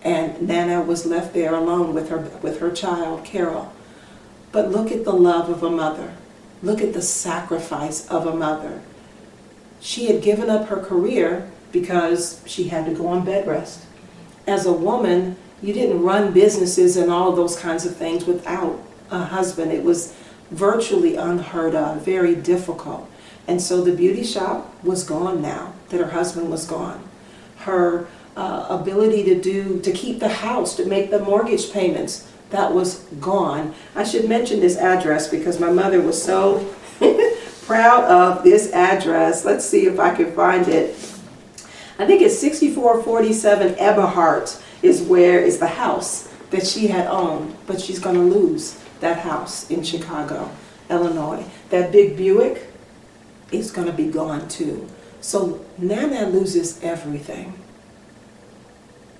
And 0.01 0.42
Nana 0.42 0.82
was 0.82 1.06
left 1.06 1.34
there 1.34 1.53
alone 1.53 1.94
with 1.94 2.10
her, 2.10 2.20
with 2.42 2.60
her 2.60 2.72
child, 2.72 3.24
Carol. 3.24 3.72
But 4.51 4.72
look 4.72 4.92
at 4.92 5.06
the 5.06 5.13
love 5.13 5.50
of 5.50 5.63
a 5.63 5.70
mother. 5.70 6.13
Look 6.62 6.82
at 6.82 6.94
the 6.94 7.01
sacrifice 7.01 8.08
of 8.08 8.25
a 8.25 8.36
mother. 8.36 8.82
She 9.80 10.06
had 10.06 10.24
given 10.24 10.50
up 10.50 10.70
her 10.70 10.77
career 10.77 11.51
because 11.74 12.42
she 12.46 12.70
had 12.70 12.86
to 12.86 12.94
go 12.94 13.08
on 13.08 13.25
bed 13.25 13.46
rest. 13.46 13.86
As 14.48 14.65
a 14.65 14.72
woman, 14.72 15.36
you 15.62 15.74
didn't 15.74 16.01
run 16.01 16.32
businesses 16.32 16.96
and 16.96 17.12
all 17.12 17.30
of 17.30 17.36
those 17.36 17.58
kinds 17.58 17.86
of 17.86 17.98
things 17.98 18.25
without 18.25 18.80
a 19.12 19.20
husband. 19.20 19.74
It 19.74 19.84
was 19.84 20.13
virtually 20.51 21.15
unheard 21.15 21.75
of, 21.75 22.06
very 22.06 22.36
difficult. 22.36 23.10
And 23.48 23.62
so 23.62 23.82
the 23.82 23.94
beauty 23.94 24.24
shop 24.24 24.74
was 24.84 25.03
gone 25.03 25.42
now 25.42 25.74
that 25.89 26.00
her 26.00 26.12
husband 26.12 26.50
was 26.50 26.65
gone. 26.65 27.03
Her 27.58 28.08
uh, 28.38 28.68
ability 28.70 29.24
to 29.25 29.42
do 29.42 29.80
to 29.82 29.92
keep 29.92 30.20
the 30.20 30.30
house, 30.30 30.75
to 30.77 30.86
make 30.86 31.10
the 31.10 31.20
mortgage 31.20 31.72
payments, 31.72 32.30
that 32.50 32.74
was 32.74 33.00
gone. 33.20 33.74
I 33.96 34.03
should 34.03 34.30
mention 34.30 34.60
this 34.60 34.77
address 34.77 35.27
because 35.27 35.60
my 35.60 35.72
mother 35.72 36.01
was 36.01 36.22
so 36.22 36.74
proud 37.65 38.03
of 38.06 38.44
this 38.44 38.72
address. 38.72 39.44
Let's 39.44 39.65
see 39.65 39.88
if 39.88 40.00
I 40.00 40.15
can 40.15 40.32
find 40.34 40.68
it. 40.68 40.96
I 42.03 42.05
think 42.05 42.22
it's 42.22 42.38
6447 42.39 43.75
Eberhart 43.75 44.62
is 44.81 45.01
where 45.03 45.39
is 45.39 45.60
the 45.60 45.67
house 45.67 46.27
that 46.50 46.67
she 46.67 46.88
had 46.88 47.07
owned, 47.07 47.55
but 47.65 47.79
she's 47.79 48.00
going 48.00 48.15
to 48.15 48.22
lose 48.22 48.77
that 49.00 49.19
house 49.19 49.72
in 49.72 49.83
Chicago, 49.83 50.51
Illinois. 50.89 51.45
That 51.69 51.93
big 51.93 52.17
Buick 52.17 52.67
is 53.53 53.72
going 53.72 53.88
to 53.88 53.93
be 53.93 54.07
gone 54.07 54.50
too. 54.50 54.89
So 55.22 55.65
Nana 55.77 56.27
loses 56.27 56.83
everything, 56.83 57.57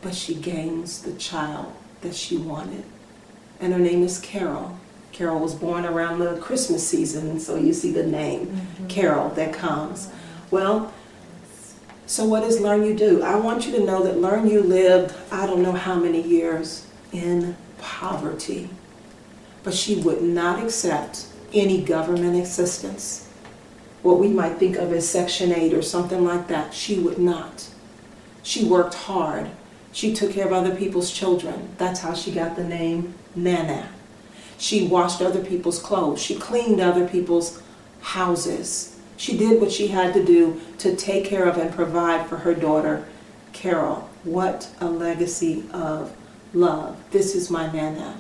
but 0.02 0.14
she 0.14 0.36
gains 0.36 1.04
the 1.04 1.14
child 1.14 1.72
that 2.02 2.14
she 2.14 2.36
wanted. 2.36 2.84
And 3.62 3.72
her 3.72 3.80
name 3.80 4.04
is 4.04 4.20
Carol. 4.20 4.78
Carol 5.14 5.40
was 5.40 5.56
born 5.56 5.86
around 5.86 6.20
the 6.20 6.36
Christmas 6.42 6.86
season, 6.86 7.40
so 7.40 7.56
you 7.56 7.72
see 7.72 7.94
the 7.94 8.06
name 8.06 8.48
mm-hmm. 8.48 8.88
Carol 8.88 9.30
that 9.30 9.54
comes. 9.54 10.10
Well, 10.52 10.94
so 12.06 12.26
what 12.26 12.42
does 12.42 12.60
Learn 12.60 12.86
You 12.86 12.94
do? 12.94 13.22
I 13.24 13.36
want 13.36 13.66
you 13.66 13.72
to 13.74 13.84
know 13.84 14.04
that 14.04 14.20
Learn 14.20 14.50
You 14.50 14.62
lived, 14.62 15.16
I 15.32 15.46
don't 15.46 15.64
know 15.64 15.72
how 15.72 15.96
many 15.96 16.22
years, 16.22 16.86
in 17.12 17.56
poverty. 17.78 18.70
But 19.64 19.74
she 19.74 19.96
would 19.96 20.22
not 20.22 20.64
accept 20.64 21.28
any 21.54 21.82
government 21.82 22.36
assistance. 22.42 23.30
What 24.02 24.20
we 24.20 24.28
might 24.28 24.58
think 24.58 24.76
of 24.76 24.92
as 24.92 25.08
Section 25.08 25.54
8 25.54 25.74
or 25.74 25.82
something 25.82 26.26
like 26.26 26.48
that. 26.50 26.74
She 26.74 27.00
would 27.00 27.20
not. 27.20 27.70
She 28.42 28.66
worked 28.66 28.94
hard. 28.94 29.50
She 29.94 30.14
took 30.14 30.34
care 30.34 30.46
of 30.46 30.52
other 30.52 30.76
people's 30.76 31.12
children. 31.12 31.70
That's 31.78 32.02
how 32.02 32.14
she 32.14 32.32
got 32.32 32.56
the 32.56 32.64
name 32.64 33.14
Nana. 33.36 33.90
She 34.58 34.88
washed 34.88 35.22
other 35.22 35.44
people's 35.44 35.80
clothes. 35.80 36.22
She 36.22 36.36
cleaned 36.36 36.82
other 36.82 37.08
people's 37.08 37.62
houses. 38.02 38.93
She 39.18 39.38
did 39.38 39.62
what 39.62 39.72
she 39.72 39.88
had 39.88 40.14
to 40.14 40.24
do 40.24 40.60
to 40.80 40.96
take 40.96 41.26
care 41.26 41.46
of 41.46 41.58
and 41.58 41.74
provide 41.74 42.28
for 42.28 42.38
her 42.38 42.54
daughter, 42.54 43.06
Carol. 43.52 44.10
What 44.24 44.70
a 44.80 44.90
legacy 44.90 45.64
of 45.72 46.16
love. 46.54 46.98
This 47.12 47.36
is 47.36 47.50
my 47.50 47.72
Nana. 47.72 48.18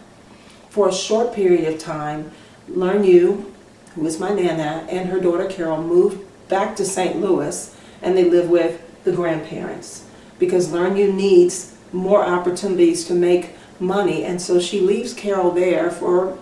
For 0.70 0.90
a 0.90 0.94
short 0.94 1.34
period 1.34 1.72
of 1.72 1.80
time, 1.80 2.32
Learn 2.68 3.04
You, 3.04 3.54
who 3.96 4.06
is 4.06 4.20
my 4.20 4.34
Nana, 4.34 4.88
and 4.90 5.10
her 5.10 5.20
daughter 5.20 5.46
Carol 5.46 5.82
moved 5.82 6.26
back 6.50 6.76
to 6.76 6.86
St. 6.86 7.20
Louis 7.20 7.76
and 8.02 8.18
they 8.18 8.26
live 8.26 8.50
with 8.50 8.82
the 9.04 9.12
grandparents 9.12 10.06
because 10.40 10.72
Learn 10.72 10.98
You 10.98 11.12
needs 11.12 11.76
more 11.92 12.26
opportunities 12.26 13.06
to 13.06 13.14
make 13.14 13.52
money. 13.80 14.24
And 14.24 14.42
so 14.42 14.60
she 14.60 14.80
leaves 14.80 15.14
Carol 15.14 15.52
there 15.52 15.90
for 15.92 16.38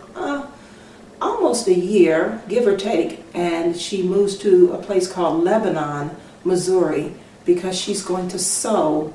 almost 1.22 1.68
a 1.68 1.74
year, 1.74 2.42
give 2.50 2.68
or 2.68 2.76
take, 2.76 3.24
and 3.34 3.78
she 3.78 4.04
moves 4.04 4.38
to 4.40 4.74
a 4.74 4.82
place 4.82 5.12
called 5.12 5.44
Lebanon, 5.44 6.12
Missouri, 6.44 7.14
because 7.46 7.80
she's 7.80 8.04
going 8.04 8.28
to 8.30 8.40
sew 8.40 9.14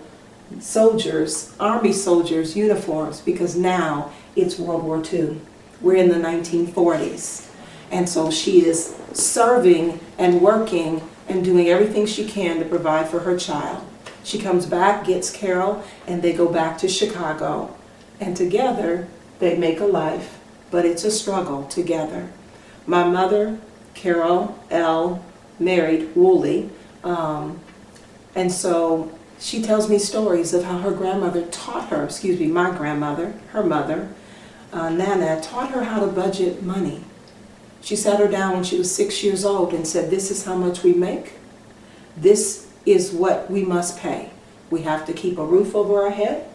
soldiers, 0.60 1.52
army 1.58 1.92
soldiers' 1.92 2.56
uniforms, 2.56 3.20
because 3.20 3.56
now 3.56 4.12
it's 4.36 4.58
World 4.58 4.84
War 4.84 5.02
II. 5.12 5.40
We're 5.80 5.96
in 5.96 6.08
the 6.08 6.14
1940s. 6.14 7.50
And 7.90 8.08
so 8.08 8.30
she 8.30 8.64
is 8.64 8.96
serving 9.12 10.00
and 10.18 10.40
working 10.40 11.02
and 11.28 11.44
doing 11.44 11.68
everything 11.68 12.06
she 12.06 12.26
can 12.26 12.58
to 12.58 12.64
provide 12.64 13.08
for 13.08 13.20
her 13.20 13.36
child. 13.36 13.84
She 14.22 14.38
comes 14.38 14.66
back, 14.66 15.06
gets 15.06 15.30
Carol, 15.30 15.84
and 16.06 16.22
they 16.22 16.32
go 16.32 16.48
back 16.48 16.78
to 16.78 16.88
Chicago. 16.88 17.76
And 18.18 18.36
together 18.36 19.06
they 19.38 19.56
make 19.56 19.80
a 19.80 19.84
life, 19.84 20.35
but 20.70 20.84
it's 20.84 21.04
a 21.04 21.10
struggle 21.10 21.64
together. 21.64 22.30
My 22.86 23.04
mother, 23.04 23.58
Carol 23.94 24.58
L., 24.70 25.24
married 25.58 26.14
Woolley, 26.14 26.70
um, 27.02 27.60
and 28.34 28.52
so 28.52 29.10
she 29.38 29.62
tells 29.62 29.88
me 29.88 29.98
stories 29.98 30.52
of 30.54 30.64
how 30.64 30.78
her 30.78 30.92
grandmother 30.92 31.46
taught 31.46 31.88
her, 31.88 32.04
excuse 32.04 32.38
me, 32.38 32.46
my 32.46 32.70
grandmother, 32.70 33.34
her 33.52 33.62
mother, 33.62 34.08
uh, 34.72 34.90
Nana, 34.90 35.40
taught 35.40 35.70
her 35.70 35.84
how 35.84 36.00
to 36.00 36.06
budget 36.06 36.62
money. 36.62 37.02
She 37.80 37.96
sat 37.96 38.18
her 38.18 38.28
down 38.28 38.54
when 38.54 38.64
she 38.64 38.78
was 38.78 38.94
six 38.94 39.22
years 39.22 39.44
old 39.44 39.72
and 39.72 39.86
said, 39.86 40.10
This 40.10 40.30
is 40.30 40.44
how 40.44 40.56
much 40.56 40.82
we 40.82 40.92
make. 40.92 41.34
This 42.16 42.68
is 42.84 43.12
what 43.12 43.50
we 43.50 43.62
must 43.62 43.98
pay. 43.98 44.30
We 44.70 44.82
have 44.82 45.06
to 45.06 45.12
keep 45.12 45.38
a 45.38 45.44
roof 45.44 45.74
over 45.74 46.02
our 46.02 46.10
head. 46.10 46.48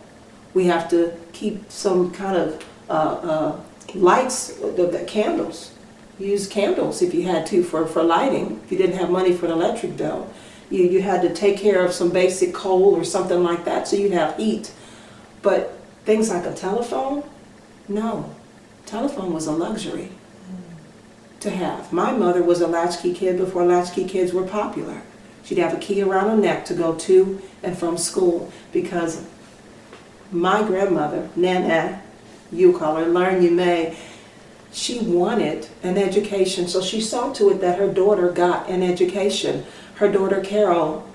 We 0.54 0.66
have 0.66 0.90
to 0.90 1.14
keep 1.32 1.72
some 1.72 2.12
kind 2.12 2.36
of 2.36 2.66
uh, 2.90 2.94
uh, 2.94 3.60
lights, 3.94 4.54
the, 4.56 4.88
the 4.92 5.04
candles. 5.06 5.72
Use 6.20 6.48
candles 6.48 7.02
if 7.02 7.14
you 7.14 7.24
had 7.24 7.46
to 7.48 7.64
for, 7.64 7.86
for 7.86 8.04
lighting, 8.04 8.62
if 8.64 8.72
you 8.72 8.78
didn't 8.78 8.98
have 8.98 9.10
money 9.10 9.34
for 9.34 9.48
an 9.48 9.52
electric 9.52 9.98
bill. 9.98 10.32
You, 10.70 10.84
you 10.84 11.02
had 11.02 11.22
to 11.24 11.34
take 11.34 11.58
care 11.58 11.84
of 11.84 11.94
some 11.94 12.12
basic 12.12 12.54
coal 12.54 12.96
or 12.96 13.04
something 13.04 13.44
like 13.44 13.66
that 13.66 13.88
so 13.88 13.96
you'd 13.96 14.12
have 14.12 14.38
heat. 14.38 14.72
But 15.42 15.78
things 16.06 16.30
like 16.30 16.46
a 16.46 16.54
telephone, 16.54 17.24
no. 17.88 18.34
Telephone 18.86 19.34
was 19.34 19.48
a 19.48 19.52
luxury 19.52 20.10
to 21.40 21.50
have. 21.50 21.92
My 21.92 22.12
mother 22.12 22.44
was 22.44 22.62
a 22.62 22.68
latchkey 22.68 23.14
kid 23.14 23.38
before 23.38 23.66
latchkey 23.66 24.06
kids 24.06 24.32
were 24.32 24.46
popular. 24.46 25.02
She'd 25.44 25.58
have 25.58 25.74
a 25.74 25.80
key 25.80 26.02
around 26.02 26.30
her 26.30 26.38
neck 26.38 26.66
to 26.66 26.74
go 26.74 26.96
to 26.96 27.42
and 27.64 27.78
from 27.78 27.98
school 27.98 28.52
because 28.72 29.26
my 30.32 30.64
grandmother, 30.64 31.30
Nana, 31.36 32.02
you 32.52 32.78
call 32.78 32.98
her, 32.98 33.06
learn 33.06 33.42
you 33.42 33.52
may, 33.52 33.98
she 34.72 35.00
wanted 35.00 35.68
an 35.84 35.98
education, 35.98 36.68
so 36.68 36.82
she 36.82 37.02
saw 37.02 37.34
to 37.34 37.50
it 37.50 37.62
that 37.62 37.78
her 37.78 37.92
daughter 37.92 38.30
got 38.30 38.70
an 38.70 38.82
education. 38.84 39.66
Her 39.96 40.12
daughter 40.12 40.42
Carol 40.42 41.08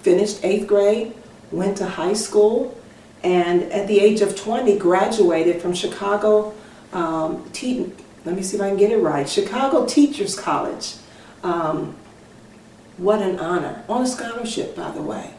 finished 0.00 0.44
eighth 0.44 0.66
grade, 0.66 1.14
went 1.50 1.76
to 1.78 1.86
high 1.86 2.14
school, 2.14 2.76
and 3.22 3.64
at 3.64 3.88
the 3.88 4.00
age 4.00 4.20
of 4.20 4.36
20 4.36 4.78
graduated 4.78 5.60
from 5.60 5.74
Chicago, 5.74 6.54
um, 6.92 7.48
te- 7.52 7.92
let 8.24 8.36
me 8.36 8.42
see 8.42 8.56
if 8.56 8.62
I 8.62 8.68
can 8.68 8.78
get 8.78 8.90
it 8.90 8.98
right, 8.98 9.28
Chicago 9.28 9.86
Teachers 9.86 10.38
College. 10.38 10.94
Um, 11.42 11.96
what 12.96 13.22
an 13.22 13.38
honor, 13.38 13.84
on 13.88 14.02
a 14.02 14.06
scholarship, 14.06 14.74
by 14.74 14.90
the 14.90 15.02
way. 15.02 15.34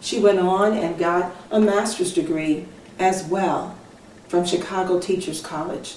She 0.00 0.18
went 0.20 0.38
on 0.38 0.74
and 0.74 0.98
got 0.98 1.34
a 1.50 1.60
master's 1.60 2.14
degree 2.14 2.66
as 2.98 3.24
well 3.24 3.76
from 4.30 4.46
Chicago 4.46 5.00
Teachers 5.00 5.40
College. 5.40 5.96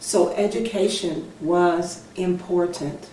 So 0.00 0.30
education 0.30 1.30
was 1.42 2.02
important. 2.16 3.10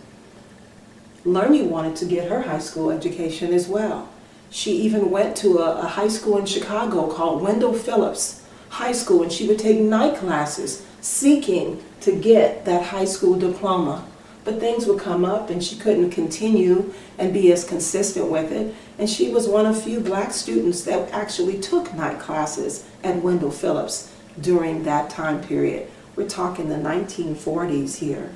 Lernie 1.25 1.63
wanted 1.63 1.97
to 1.97 2.05
get 2.05 2.29
her 2.29 2.43
high 2.43 2.59
school 2.59 2.89
education 2.89 3.53
as 3.53 3.67
well. 3.67 4.07
She 4.49 4.71
even 4.77 5.11
went 5.11 5.35
to 5.37 5.57
a, 5.57 5.81
a 5.81 5.87
high 5.87 6.07
school 6.07 6.37
in 6.37 6.45
Chicago 6.45 7.07
called 7.07 7.41
Wendell 7.41 7.73
Phillips 7.73 8.41
High 8.69 8.93
School, 8.93 9.23
and 9.23 9.33
she 9.33 9.49
would 9.49 9.59
take 9.59 9.79
night 9.79 10.15
classes 10.15 10.85
seeking 11.01 11.83
to 11.99 12.15
get 12.15 12.63
that 12.63 12.85
high 12.85 13.03
school 13.03 13.37
diploma. 13.37 14.05
But 14.45 14.61
things 14.61 14.85
would 14.85 14.99
come 14.99 15.25
up, 15.25 15.49
and 15.49 15.61
she 15.61 15.75
couldn't 15.75 16.11
continue 16.11 16.93
and 17.17 17.33
be 17.33 17.51
as 17.51 17.65
consistent 17.65 18.31
with 18.31 18.49
it. 18.53 18.73
And 18.97 19.09
she 19.09 19.29
was 19.29 19.45
one 19.45 19.65
of 19.65 19.83
few 19.83 19.99
black 19.99 20.31
students 20.31 20.83
that 20.83 21.11
actually 21.11 21.59
took 21.59 21.93
night 21.93 22.19
classes 22.19 22.85
at 23.03 23.21
Wendell 23.21 23.51
Phillips 23.51 24.12
during 24.39 24.83
that 24.83 25.09
time 25.09 25.41
period. 25.43 25.89
We're 26.15 26.29
talking 26.29 26.69
the 26.69 26.75
1940s 26.75 27.97
here. 27.97 28.35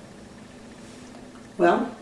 Well, 1.58 1.96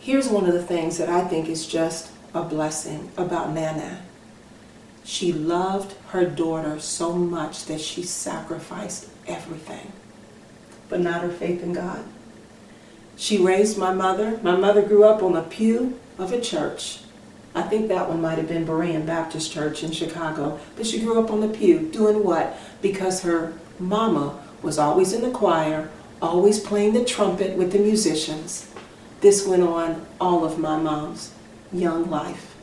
here's 0.00 0.28
one 0.28 0.46
of 0.46 0.52
the 0.52 0.62
things 0.62 0.98
that 0.98 1.08
I 1.08 1.22
think 1.26 1.48
is 1.48 1.66
just 1.66 2.10
a 2.32 2.42
blessing 2.42 3.10
about 3.16 3.50
Nana. 3.50 4.02
She 5.04 5.32
loved 5.32 5.94
her 6.08 6.24
daughter 6.24 6.80
so 6.80 7.12
much 7.12 7.66
that 7.66 7.80
she 7.80 8.02
sacrificed 8.02 9.08
everything, 9.26 9.92
but 10.88 11.00
not 11.00 11.22
her 11.22 11.30
faith 11.30 11.62
in 11.62 11.72
God. 11.72 12.04
She 13.16 13.38
raised 13.38 13.78
my 13.78 13.92
mother. 13.92 14.40
My 14.42 14.56
mother 14.56 14.82
grew 14.82 15.04
up 15.04 15.22
on 15.22 15.34
the 15.34 15.42
pew 15.42 16.00
of 16.18 16.32
a 16.32 16.40
church. 16.40 17.00
I 17.54 17.62
think 17.62 17.88
that 17.88 18.08
one 18.08 18.20
might 18.20 18.38
have 18.38 18.48
been 18.48 18.66
Berean 18.66 19.06
Baptist 19.06 19.52
Church 19.52 19.84
in 19.84 19.92
Chicago. 19.92 20.58
But 20.76 20.86
she 20.86 21.00
grew 21.00 21.22
up 21.22 21.30
on 21.30 21.40
the 21.40 21.48
pew 21.48 21.88
doing 21.90 22.24
what? 22.24 22.58
Because 22.82 23.22
her 23.22 23.54
mama 23.78 24.42
was 24.60 24.78
always 24.78 25.12
in 25.12 25.22
the 25.22 25.30
choir, 25.30 25.90
always 26.20 26.58
playing 26.58 26.94
the 26.94 27.04
trumpet 27.04 27.56
with 27.56 27.70
the 27.70 27.78
musicians. 27.78 28.68
This 29.20 29.46
went 29.46 29.62
on 29.62 30.04
all 30.20 30.44
of 30.44 30.58
my 30.58 30.76
mom's 30.76 31.32
young 31.72 32.10
life. 32.10 32.56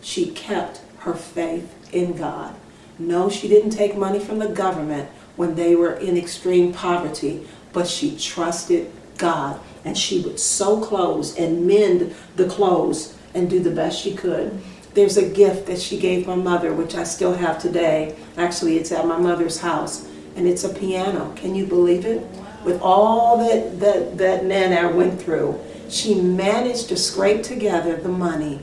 She 0.00 0.30
kept 0.30 0.82
her 0.98 1.14
faith 1.14 1.74
in 1.92 2.16
God. 2.16 2.54
No, 2.98 3.28
she 3.28 3.48
didn't 3.48 3.70
take 3.70 3.96
money 3.96 4.20
from 4.20 4.38
the 4.38 4.48
government 4.48 5.08
when 5.36 5.54
they 5.54 5.74
were 5.74 5.94
in 5.94 6.16
extreme 6.16 6.72
poverty, 6.72 7.46
but 7.72 7.86
she 7.88 8.16
trusted 8.16 8.90
God. 9.16 9.60
And 9.84 9.96
she 9.96 10.20
would 10.20 10.38
sew 10.38 10.80
clothes 10.80 11.36
and 11.36 11.66
mend 11.66 12.14
the 12.36 12.48
clothes 12.48 13.17
and 13.34 13.48
do 13.48 13.60
the 13.60 13.70
best 13.70 14.00
she 14.00 14.14
could. 14.14 14.60
There's 14.94 15.16
a 15.16 15.28
gift 15.28 15.66
that 15.66 15.80
she 15.80 15.98
gave 15.98 16.26
my 16.26 16.34
mother, 16.34 16.72
which 16.72 16.94
I 16.94 17.04
still 17.04 17.34
have 17.34 17.58
today. 17.58 18.16
Actually, 18.36 18.78
it's 18.78 18.90
at 18.90 19.06
my 19.06 19.18
mother's 19.18 19.60
house, 19.60 20.08
and 20.34 20.46
it's 20.46 20.64
a 20.64 20.68
piano. 20.74 21.32
Can 21.36 21.54
you 21.54 21.66
believe 21.66 22.04
it? 22.04 22.22
With 22.64 22.80
all 22.80 23.38
that, 23.38 23.78
that, 23.80 24.18
that 24.18 24.44
Nana 24.44 24.94
went 24.94 25.20
through, 25.20 25.60
she 25.88 26.20
managed 26.20 26.88
to 26.88 26.96
scrape 26.96 27.42
together 27.42 27.96
the 27.96 28.08
money 28.08 28.60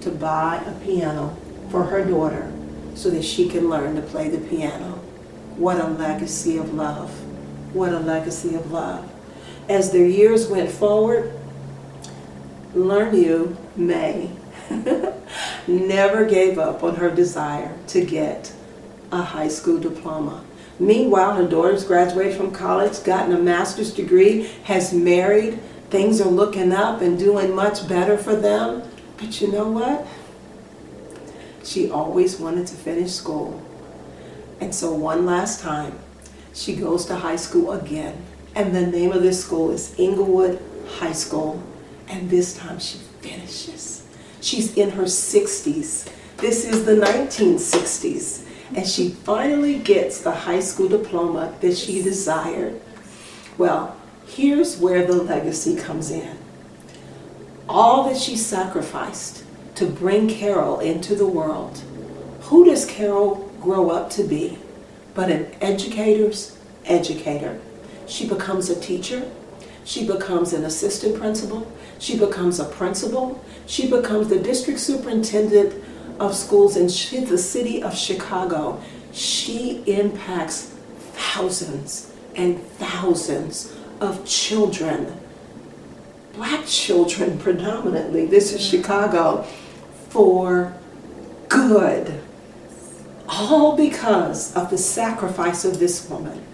to 0.00 0.10
buy 0.10 0.62
a 0.66 0.72
piano 0.84 1.36
for 1.70 1.84
her 1.84 2.04
daughter 2.04 2.52
so 2.94 3.10
that 3.10 3.24
she 3.24 3.48
can 3.48 3.68
learn 3.68 3.96
to 3.96 4.02
play 4.02 4.28
the 4.28 4.46
piano. 4.48 4.92
What 5.56 5.80
a 5.80 5.88
legacy 5.88 6.58
of 6.58 6.74
love. 6.74 7.10
What 7.74 7.92
a 7.92 7.98
legacy 7.98 8.54
of 8.54 8.70
love. 8.70 9.10
As 9.68 9.92
their 9.92 10.06
years 10.06 10.48
went 10.48 10.70
forward, 10.70 11.32
Learn 12.74 13.16
You, 13.16 13.56
May, 13.78 14.30
never 15.68 16.24
gave 16.24 16.58
up 16.58 16.82
on 16.82 16.96
her 16.96 17.10
desire 17.10 17.76
to 17.88 18.04
get 18.04 18.52
a 19.12 19.22
high 19.22 19.48
school 19.48 19.78
diploma. 19.78 20.44
Meanwhile, 20.80 21.36
her 21.36 21.48
daughter's 21.48 21.84
graduated 21.84 22.36
from 22.36 22.50
college, 22.50 23.02
gotten 23.04 23.32
a 23.32 23.38
master's 23.38 23.92
degree, 23.92 24.50
has 24.64 24.92
married. 24.92 25.60
Things 25.90 26.20
are 26.20 26.28
looking 26.28 26.72
up 26.72 27.00
and 27.00 27.18
doing 27.18 27.54
much 27.54 27.88
better 27.88 28.18
for 28.18 28.36
them. 28.36 28.82
But 29.16 29.40
you 29.40 29.50
know 29.50 29.70
what? 29.70 30.06
She 31.64 31.90
always 31.90 32.38
wanted 32.38 32.66
to 32.68 32.74
finish 32.74 33.12
school. 33.12 33.62
And 34.60 34.74
so, 34.74 34.92
one 34.92 35.24
last 35.24 35.60
time, 35.60 35.98
she 36.52 36.74
goes 36.74 37.06
to 37.06 37.16
high 37.16 37.36
school 37.36 37.72
again. 37.72 38.24
And 38.54 38.74
the 38.74 38.86
name 38.86 39.12
of 39.12 39.22
this 39.22 39.44
school 39.44 39.70
is 39.70 39.94
Englewood 39.98 40.60
High 40.98 41.12
School. 41.12 41.62
And 42.08 42.30
this 42.30 42.56
time 42.56 42.78
she 42.78 42.98
finishes. 43.20 44.06
She's 44.40 44.76
in 44.76 44.90
her 44.90 45.04
60s. 45.04 46.10
This 46.36 46.64
is 46.64 46.84
the 46.84 46.96
1960s. 46.96 48.44
And 48.74 48.86
she 48.86 49.10
finally 49.10 49.78
gets 49.78 50.20
the 50.20 50.30
high 50.30 50.60
school 50.60 50.88
diploma 50.88 51.54
that 51.60 51.76
she 51.76 52.02
desired. 52.02 52.80
Well, 53.56 53.96
here's 54.26 54.78
where 54.78 55.06
the 55.06 55.22
legacy 55.22 55.76
comes 55.76 56.10
in. 56.10 56.38
All 57.68 58.08
that 58.08 58.16
she 58.16 58.36
sacrificed 58.36 59.44
to 59.74 59.86
bring 59.86 60.28
Carol 60.28 60.80
into 60.80 61.14
the 61.14 61.26
world. 61.26 61.82
Who 62.42 62.64
does 62.64 62.86
Carol 62.86 63.50
grow 63.60 63.90
up 63.90 64.10
to 64.10 64.24
be? 64.24 64.58
But 65.14 65.30
an 65.30 65.50
educator's 65.60 66.56
educator. 66.84 67.60
She 68.06 68.28
becomes 68.28 68.70
a 68.70 68.80
teacher. 68.80 69.30
She 69.88 70.06
becomes 70.06 70.52
an 70.52 70.66
assistant 70.66 71.18
principal. 71.18 71.66
She 71.98 72.18
becomes 72.18 72.60
a 72.60 72.66
principal. 72.66 73.42
She 73.66 73.88
becomes 73.88 74.28
the 74.28 74.38
district 74.38 74.80
superintendent 74.80 75.82
of 76.20 76.36
schools 76.36 76.76
in 76.76 76.88
the 77.24 77.38
city 77.38 77.82
of 77.82 77.96
Chicago. 77.96 78.82
She 79.14 79.82
impacts 79.86 80.74
thousands 81.14 82.12
and 82.36 82.62
thousands 82.62 83.74
of 83.98 84.26
children, 84.26 85.18
black 86.34 86.66
children 86.66 87.38
predominantly. 87.38 88.26
This 88.26 88.52
is 88.52 88.62
Chicago 88.62 89.44
for 90.10 90.74
good. 91.48 92.20
All 93.26 93.74
because 93.74 94.54
of 94.54 94.68
the 94.68 94.76
sacrifice 94.76 95.64
of 95.64 95.78
this 95.78 96.10
woman. 96.10 96.44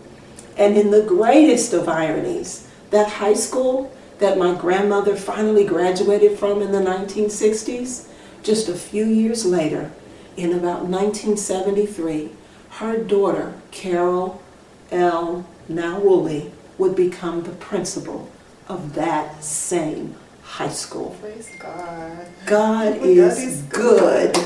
And 0.57 0.77
in 0.77 0.93
the 0.93 1.03
greatest 1.03 1.73
of 1.73 1.89
ironies, 1.89 2.69
that 2.91 3.09
high 3.09 3.35
school 3.35 3.93
that 4.19 4.39
my 4.39 4.55
grandmother 4.55 5.17
finally 5.17 5.65
graduated 5.65 6.39
from 6.39 6.63
in 6.63 6.73
the 6.73 6.79
1960s, 6.79 8.09
just 8.43 8.69
a 8.69 8.75
few 8.75 9.05
years 9.05 9.45
later, 9.45 9.91
in 10.37 10.53
about 10.53 10.85
1973, 10.85 12.31
her 12.71 12.99
daughter, 12.99 13.55
Carol 13.71 14.43
L. 14.91 15.47
Now 15.69 15.99
Woolley, 15.99 16.53
would 16.79 16.97
become 16.97 17.43
the 17.43 17.53
principal 17.53 18.31
of 18.69 18.95
that 18.95 19.43
same 19.43 20.15
high 20.43 20.69
school. 20.69 21.17
Praise 21.21 21.51
God. 21.59 22.27
God 22.47 22.95
God 22.95 23.07
is 23.07 23.39
is 23.39 23.63
good. 23.63 24.37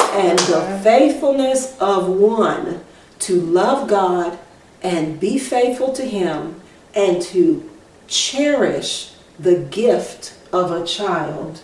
And 0.00 0.38
the 0.38 0.80
faithfulness 0.82 1.76
of 1.80 2.08
one 2.08 2.84
to 3.20 3.40
love 3.40 3.88
God 3.88 4.38
and 4.82 5.18
be 5.18 5.38
faithful 5.38 5.92
to 5.94 6.04
Him 6.04 6.60
and 6.94 7.20
to 7.22 7.68
cherish 8.06 9.12
the 9.38 9.56
gift 9.58 10.34
of 10.52 10.70
a 10.70 10.86
child. 10.86 11.60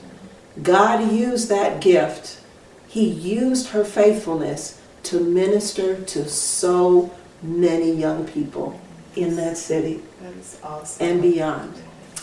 God 0.62 1.12
used 1.12 1.48
that 1.48 1.80
gift. 1.80 2.40
He 2.88 3.06
used 3.08 3.68
her 3.68 3.84
faithfulness 3.84 4.80
to 5.04 5.20
minister 5.20 6.00
to 6.02 6.28
so 6.28 7.10
many 7.42 7.92
young 7.92 8.26
people 8.26 8.78
in 9.16 9.36
that 9.36 9.56
city 9.56 10.02
That 10.20 10.32
is 10.34 10.58
awesome. 10.62 11.06
and 11.06 11.22
beyond. 11.22 11.74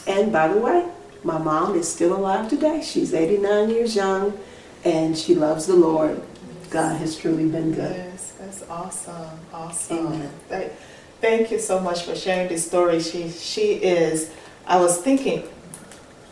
And 0.05 0.31
by 0.31 0.47
the 0.49 0.59
way, 0.59 0.87
my 1.23 1.37
mom 1.37 1.75
is 1.75 1.87
still 1.91 2.15
alive 2.15 2.49
today. 2.49 2.81
She's 2.83 3.13
89 3.13 3.69
years 3.69 3.95
young 3.95 4.37
and 4.83 5.17
she 5.17 5.35
loves 5.35 5.65
the 5.65 5.75
Lord. 5.75 6.21
God 6.69 6.97
has 6.97 7.17
truly 7.17 7.47
been 7.47 7.71
good. 7.73 7.95
Yes, 7.95 8.33
that's 8.39 8.63
awesome. 8.69 9.39
Awesome. 9.53 10.07
Amen. 10.07 10.31
Th- 10.49 10.71
Thank 11.19 11.49
you 11.51 11.59
so 11.59 11.79
much 11.79 12.03
for 12.03 12.15
sharing 12.15 12.47
this 12.47 12.65
story. 12.67 12.99
She 12.99 13.29
she 13.29 13.73
is. 13.73 14.29
I 14.67 14.79
was 14.79 14.99
thinking, 14.99 15.47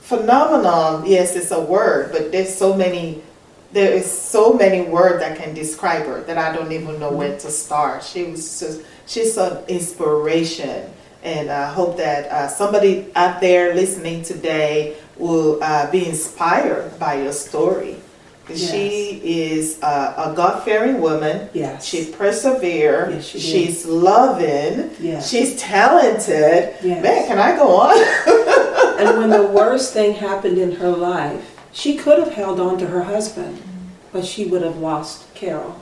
phenomenon. 0.01 1.05
Yes, 1.07 1.35
it's 1.35 1.51
a 1.51 1.59
word, 1.59 2.11
but 2.11 2.31
there's 2.31 2.53
so 2.53 2.75
many. 2.75 3.23
There 3.71 3.91
is 3.91 4.09
so 4.09 4.53
many 4.53 4.83
words 4.83 5.19
that 5.19 5.37
can 5.37 5.53
describe 5.55 6.05
her 6.05 6.21
that 6.23 6.37
I 6.37 6.55
don't 6.55 6.71
even 6.71 6.99
know 6.99 7.11
where 7.11 7.37
to 7.37 7.49
start. 7.49 8.03
She 8.03 8.25
was 8.25 8.59
just. 8.59 8.81
She's 9.07 9.37
an 9.37 9.63
inspiration, 9.67 10.89
and 11.23 11.49
I 11.49 11.71
hope 11.71 11.97
that 11.97 12.31
uh, 12.31 12.47
somebody 12.47 13.07
out 13.15 13.41
there 13.41 13.73
listening 13.73 14.21
today 14.23 14.97
will 15.17 15.63
uh, 15.63 15.89
be 15.91 16.07
inspired 16.07 16.99
by 16.99 17.21
your 17.21 17.31
story. 17.33 17.97
'Cause 18.45 18.59
She 18.69 19.21
is 19.23 19.79
uh, 19.81 20.13
a 20.31 20.35
God-fearing 20.35 21.01
woman. 21.01 21.49
Yes. 21.53 21.83
She 21.85 22.05
persevere. 22.05 23.09
Yes, 23.11 23.25
she. 23.25 23.39
She's 23.39 23.85
loving. 23.85 24.91
Yes. 24.99 25.27
She's 25.29 25.55
talented. 25.59 26.75
Yes. 26.83 27.03
Man, 27.03 27.27
can 27.27 27.39
I 27.39 27.55
go 27.55 27.67
on? 27.75 27.97
And 28.97 29.17
when 29.17 29.29
the 29.29 29.45
worst 29.47 29.91
thing 29.91 30.13
happened 30.13 30.57
in 30.57 30.71
her 30.77 30.89
life, 30.89 31.59
she 31.73 31.97
could 31.97 32.17
have 32.17 32.31
held 32.33 32.61
on 32.61 32.77
to 32.77 32.87
her 32.87 33.03
husband, 33.03 33.61
but 34.13 34.23
she 34.23 34.45
would 34.45 34.61
have 34.61 34.77
lost 34.77 35.25
Carol. 35.33 35.75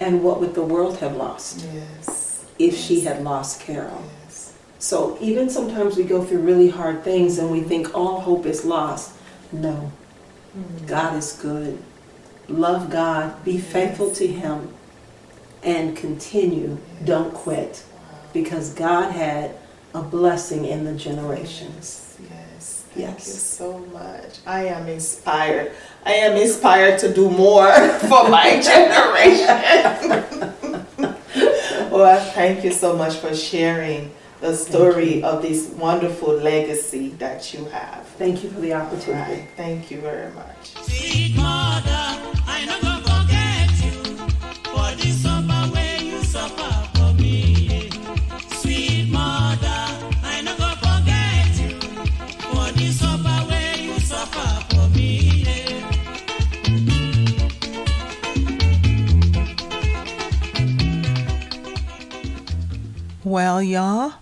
And 0.00 0.22
what 0.24 0.40
would 0.40 0.54
the 0.54 0.62
world 0.62 0.98
have 1.00 1.16
lost 1.16 1.66
Yes. 1.74 2.44
if 2.58 2.74
she 2.74 3.00
had 3.00 3.22
lost 3.22 3.60
Carol? 3.60 4.00
Yes. 4.24 4.54
So 4.78 5.18
even 5.20 5.50
sometimes 5.50 5.96
we 5.98 6.04
go 6.04 6.22
through 6.24 6.38
really 6.40 6.70
hard 6.70 7.04
things 7.04 7.36
and 7.38 7.50
we 7.50 7.60
think 7.60 7.94
all 7.94 8.20
hope 8.20 8.46
is 8.46 8.64
lost. 8.64 9.10
No, 9.52 9.92
God 10.86 11.16
is 11.16 11.32
good. 11.32 11.78
Love 12.48 12.90
God, 12.90 13.44
be 13.44 13.58
faithful 13.58 14.10
to 14.12 14.26
Him, 14.26 14.72
and 15.62 15.96
continue. 15.96 16.78
Don't 17.04 17.32
quit 17.34 17.84
because 18.32 18.72
God 18.72 19.10
had 19.12 19.54
a 19.94 20.02
blessing 20.02 20.64
in 20.64 20.84
the 20.84 20.94
generations. 20.94 22.16
Yes, 22.20 22.30
yes. 22.30 22.84
Thank 22.94 23.18
Yes. 23.18 23.26
you 23.26 23.32
so 23.34 23.78
much. 23.92 24.38
I 24.46 24.64
am 24.66 24.88
inspired. 24.88 25.72
I 26.06 26.12
am 26.14 26.36
inspired 26.36 26.98
to 27.00 27.12
do 27.12 27.28
more 27.30 27.70
for 28.00 28.28
my 28.28 28.60
generation. 28.62 29.58
well, 31.90 32.20
thank 32.32 32.64
you 32.64 32.72
so 32.72 32.96
much 32.96 33.16
for 33.16 33.34
sharing 33.34 34.10
the 34.40 34.54
story 34.54 35.22
of 35.22 35.42
this 35.42 35.68
wonderful 35.70 36.32
legacy 36.34 37.08
that 37.18 37.52
you 37.52 37.64
have. 37.66 38.06
Thank 38.18 38.44
you 38.44 38.50
for 38.50 38.60
the 38.60 38.72
opportunity. 38.72 39.32
Right. 39.32 39.48
Thank 39.56 39.90
you 39.90 40.00
very 40.00 40.32
much. 40.32 40.74
Sweet 40.82 41.34
mother, 41.36 41.90
I 42.46 42.64
no 42.66 42.80
go 42.80 43.00
forget 43.02 43.70
you 43.84 44.16
for 44.70 44.94
the 44.96 45.10
suffer 45.12 45.72
way 45.74 45.98
you 46.02 46.22
suffer 46.22 46.88
for 46.98 47.12
me. 47.20 47.90
Sweet 48.60 49.10
mother, 49.10 49.80
I 50.22 50.42
no 50.44 50.56
go 50.56 50.70
forget 50.86 51.58
you 51.60 51.80
for 52.40 52.72
the 52.78 52.92
suffer 52.92 53.48
way 53.50 53.74
you 53.82 53.98
suffer 54.00 54.74
for 54.74 54.88
me. 54.96 55.44
Well, 63.24 63.60
y'all, 63.62 64.14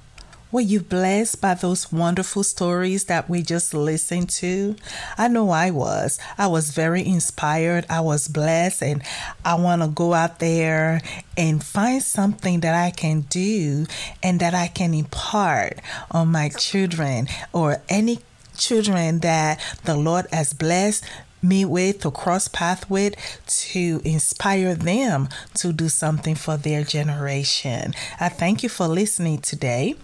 were 0.53 0.61
you 0.61 0.81
blessed 0.81 1.41
by 1.41 1.55
those 1.55 1.91
wonderful 1.91 2.45
stories 2.45 3.05
that 3.05 3.29
we 3.29 3.43
just 3.43 3.75
listened 3.75 4.31
to? 4.31 4.77
I 5.19 5.29
know 5.29 5.51
I 5.51 5.71
was. 5.71 6.19
I 6.39 6.47
was 6.47 6.71
very 6.71 7.05
inspired. 7.05 7.85
I 7.91 8.01
was 8.01 8.29
blessed, 8.29 8.83
and 8.83 9.03
I 9.45 9.57
want 9.57 9.83
to 9.83 9.89
go 9.89 10.15
out 10.15 10.39
there 10.39 11.03
and 11.37 11.63
find 11.63 12.03
something 12.03 12.61
that 12.61 12.75
I 12.75 12.91
can 12.91 13.23
do 13.23 13.87
and 14.23 14.39
that 14.41 14.55
I 14.55 14.69
can 14.69 14.95
impart 14.95 15.81
on 16.11 16.29
my 16.29 16.49
children 16.51 17.27
or 17.53 17.83
any 17.89 18.21
children 18.57 19.19
that 19.21 19.61
the 19.85 19.97
Lord 19.97 20.27
has 20.33 20.53
blessed 20.53 21.05
me 21.43 21.65
with 21.65 22.01
to 22.01 22.11
cross 22.11 22.49
path 22.49 22.89
with 22.91 23.15
to 23.47 24.01
inspire 24.05 24.75
them 24.75 25.29
to 25.55 25.73
do 25.73 25.89
something 25.89 26.35
for 26.35 26.57
their 26.57 26.83
generation. 26.83 27.95
I 28.19 28.29
thank 28.29 28.63
you 28.63 28.69
for 28.69 28.89
listening 28.89 29.41
today. 29.41 29.97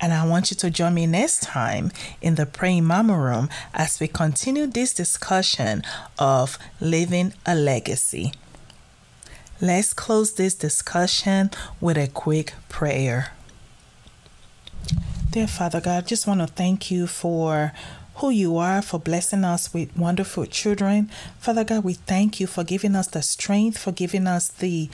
And 0.00 0.14
I 0.14 0.26
want 0.26 0.50
you 0.50 0.56
to 0.56 0.70
join 0.70 0.94
me 0.94 1.06
next 1.06 1.42
time 1.42 1.92
in 2.22 2.36
the 2.36 2.46
Praying 2.46 2.84
Mama 2.84 3.18
Room 3.18 3.50
as 3.74 4.00
we 4.00 4.08
continue 4.08 4.66
this 4.66 4.94
discussion 4.94 5.82
of 6.18 6.58
living 6.80 7.34
a 7.44 7.54
legacy. 7.54 8.32
Let's 9.60 9.92
close 9.92 10.32
this 10.32 10.54
discussion 10.54 11.50
with 11.82 11.98
a 11.98 12.08
quick 12.08 12.54
prayer. 12.70 13.32
Dear 15.30 15.46
Father 15.46 15.82
God, 15.82 16.04
I 16.04 16.06
just 16.06 16.26
want 16.26 16.40
to 16.40 16.46
thank 16.46 16.90
you 16.90 17.06
for 17.06 17.72
who 18.16 18.30
you 18.30 18.56
are, 18.56 18.80
for 18.80 18.98
blessing 18.98 19.44
us 19.44 19.72
with 19.72 19.94
wonderful 19.96 20.46
children. 20.46 21.10
Father 21.38 21.62
God, 21.62 21.84
we 21.84 21.92
thank 21.92 22.40
you 22.40 22.46
for 22.46 22.64
giving 22.64 22.96
us 22.96 23.06
the 23.06 23.22
strength, 23.22 23.76
for 23.76 23.92
giving 23.92 24.26
us 24.26 24.48
the 24.48 24.88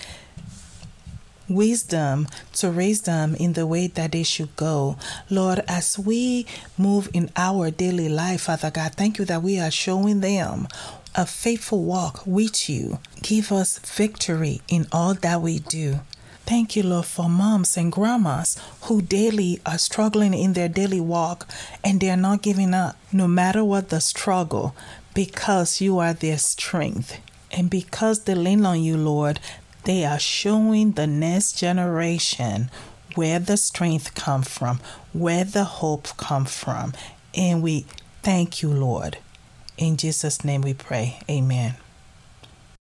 wisdom 1.48 2.28
to 2.54 2.70
raise 2.70 3.02
them 3.02 3.35
in 3.37 3.52
the 3.54 3.66
way 3.66 3.87
that 3.87 4.12
they 4.12 4.22
should 4.22 4.54
go. 4.56 4.96
Lord, 5.30 5.62
as 5.68 5.98
we 5.98 6.46
move 6.76 7.09
in 7.12 7.30
our 7.37 7.70
daily 7.70 8.09
life, 8.09 8.42
Father 8.42 8.70
God, 8.70 8.94
thank 8.94 9.18
you 9.18 9.24
that 9.26 9.42
we 9.42 9.59
are 9.59 9.70
showing 9.70 10.20
them 10.20 10.68
a 11.14 11.24
faithful 11.26 11.82
walk 11.82 12.22
with 12.26 12.68
you. 12.68 12.98
Give 13.22 13.50
us 13.50 13.78
victory 13.78 14.61
in 14.68 14.87
all 14.92 15.14
that 15.14 15.40
we 15.40 15.59
do. 15.61 16.00
Thank 16.44 16.76
you, 16.76 16.85
Lord, 16.85 17.06
for 17.06 17.28
moms 17.28 17.76
and 17.76 17.90
grandmas 17.90 18.56
who 18.82 19.02
daily 19.02 19.61
are 19.66 19.78
struggling 19.78 20.32
in 20.32 20.52
their 20.52 20.68
daily 20.68 21.00
walk 21.00 21.48
and 21.82 22.00
they 22.00 22.09
are 22.09 22.16
not 22.16 22.42
giving 22.42 22.72
up 22.72 22.96
no 23.12 23.26
matter 23.26 23.64
what 23.64 23.88
the 23.88 24.00
struggle 24.00 24.76
because 25.12 25.80
you 25.80 25.98
are 25.98 26.12
their 26.12 26.38
strength. 26.38 27.18
And 27.50 27.68
because 27.70 28.24
they 28.24 28.35
lean 28.35 28.64
on 28.64 28.80
you, 28.80 28.96
Lord, 28.96 29.40
they 29.87 30.05
are 30.05 30.18
showing 30.18 30.92
the 30.92 31.07
next 31.07 31.53
generation 31.53 32.70
where 33.14 33.38
the 33.38 33.57
strength 33.57 34.14
come 34.16 34.42
from, 34.42 34.81
where 35.12 35.44
the 35.44 35.64
hope 35.64 36.09
come 36.16 36.44
from. 36.44 36.92
And 37.35 37.62
we 37.62 37.87
thank 38.22 38.62
you, 38.62 38.68
Lord. 38.68 39.18
In 39.79 39.96
Jesus' 39.96 40.44
name 40.44 40.62
we 40.62 40.75
pray. 40.75 41.20
Amen. 41.31 41.77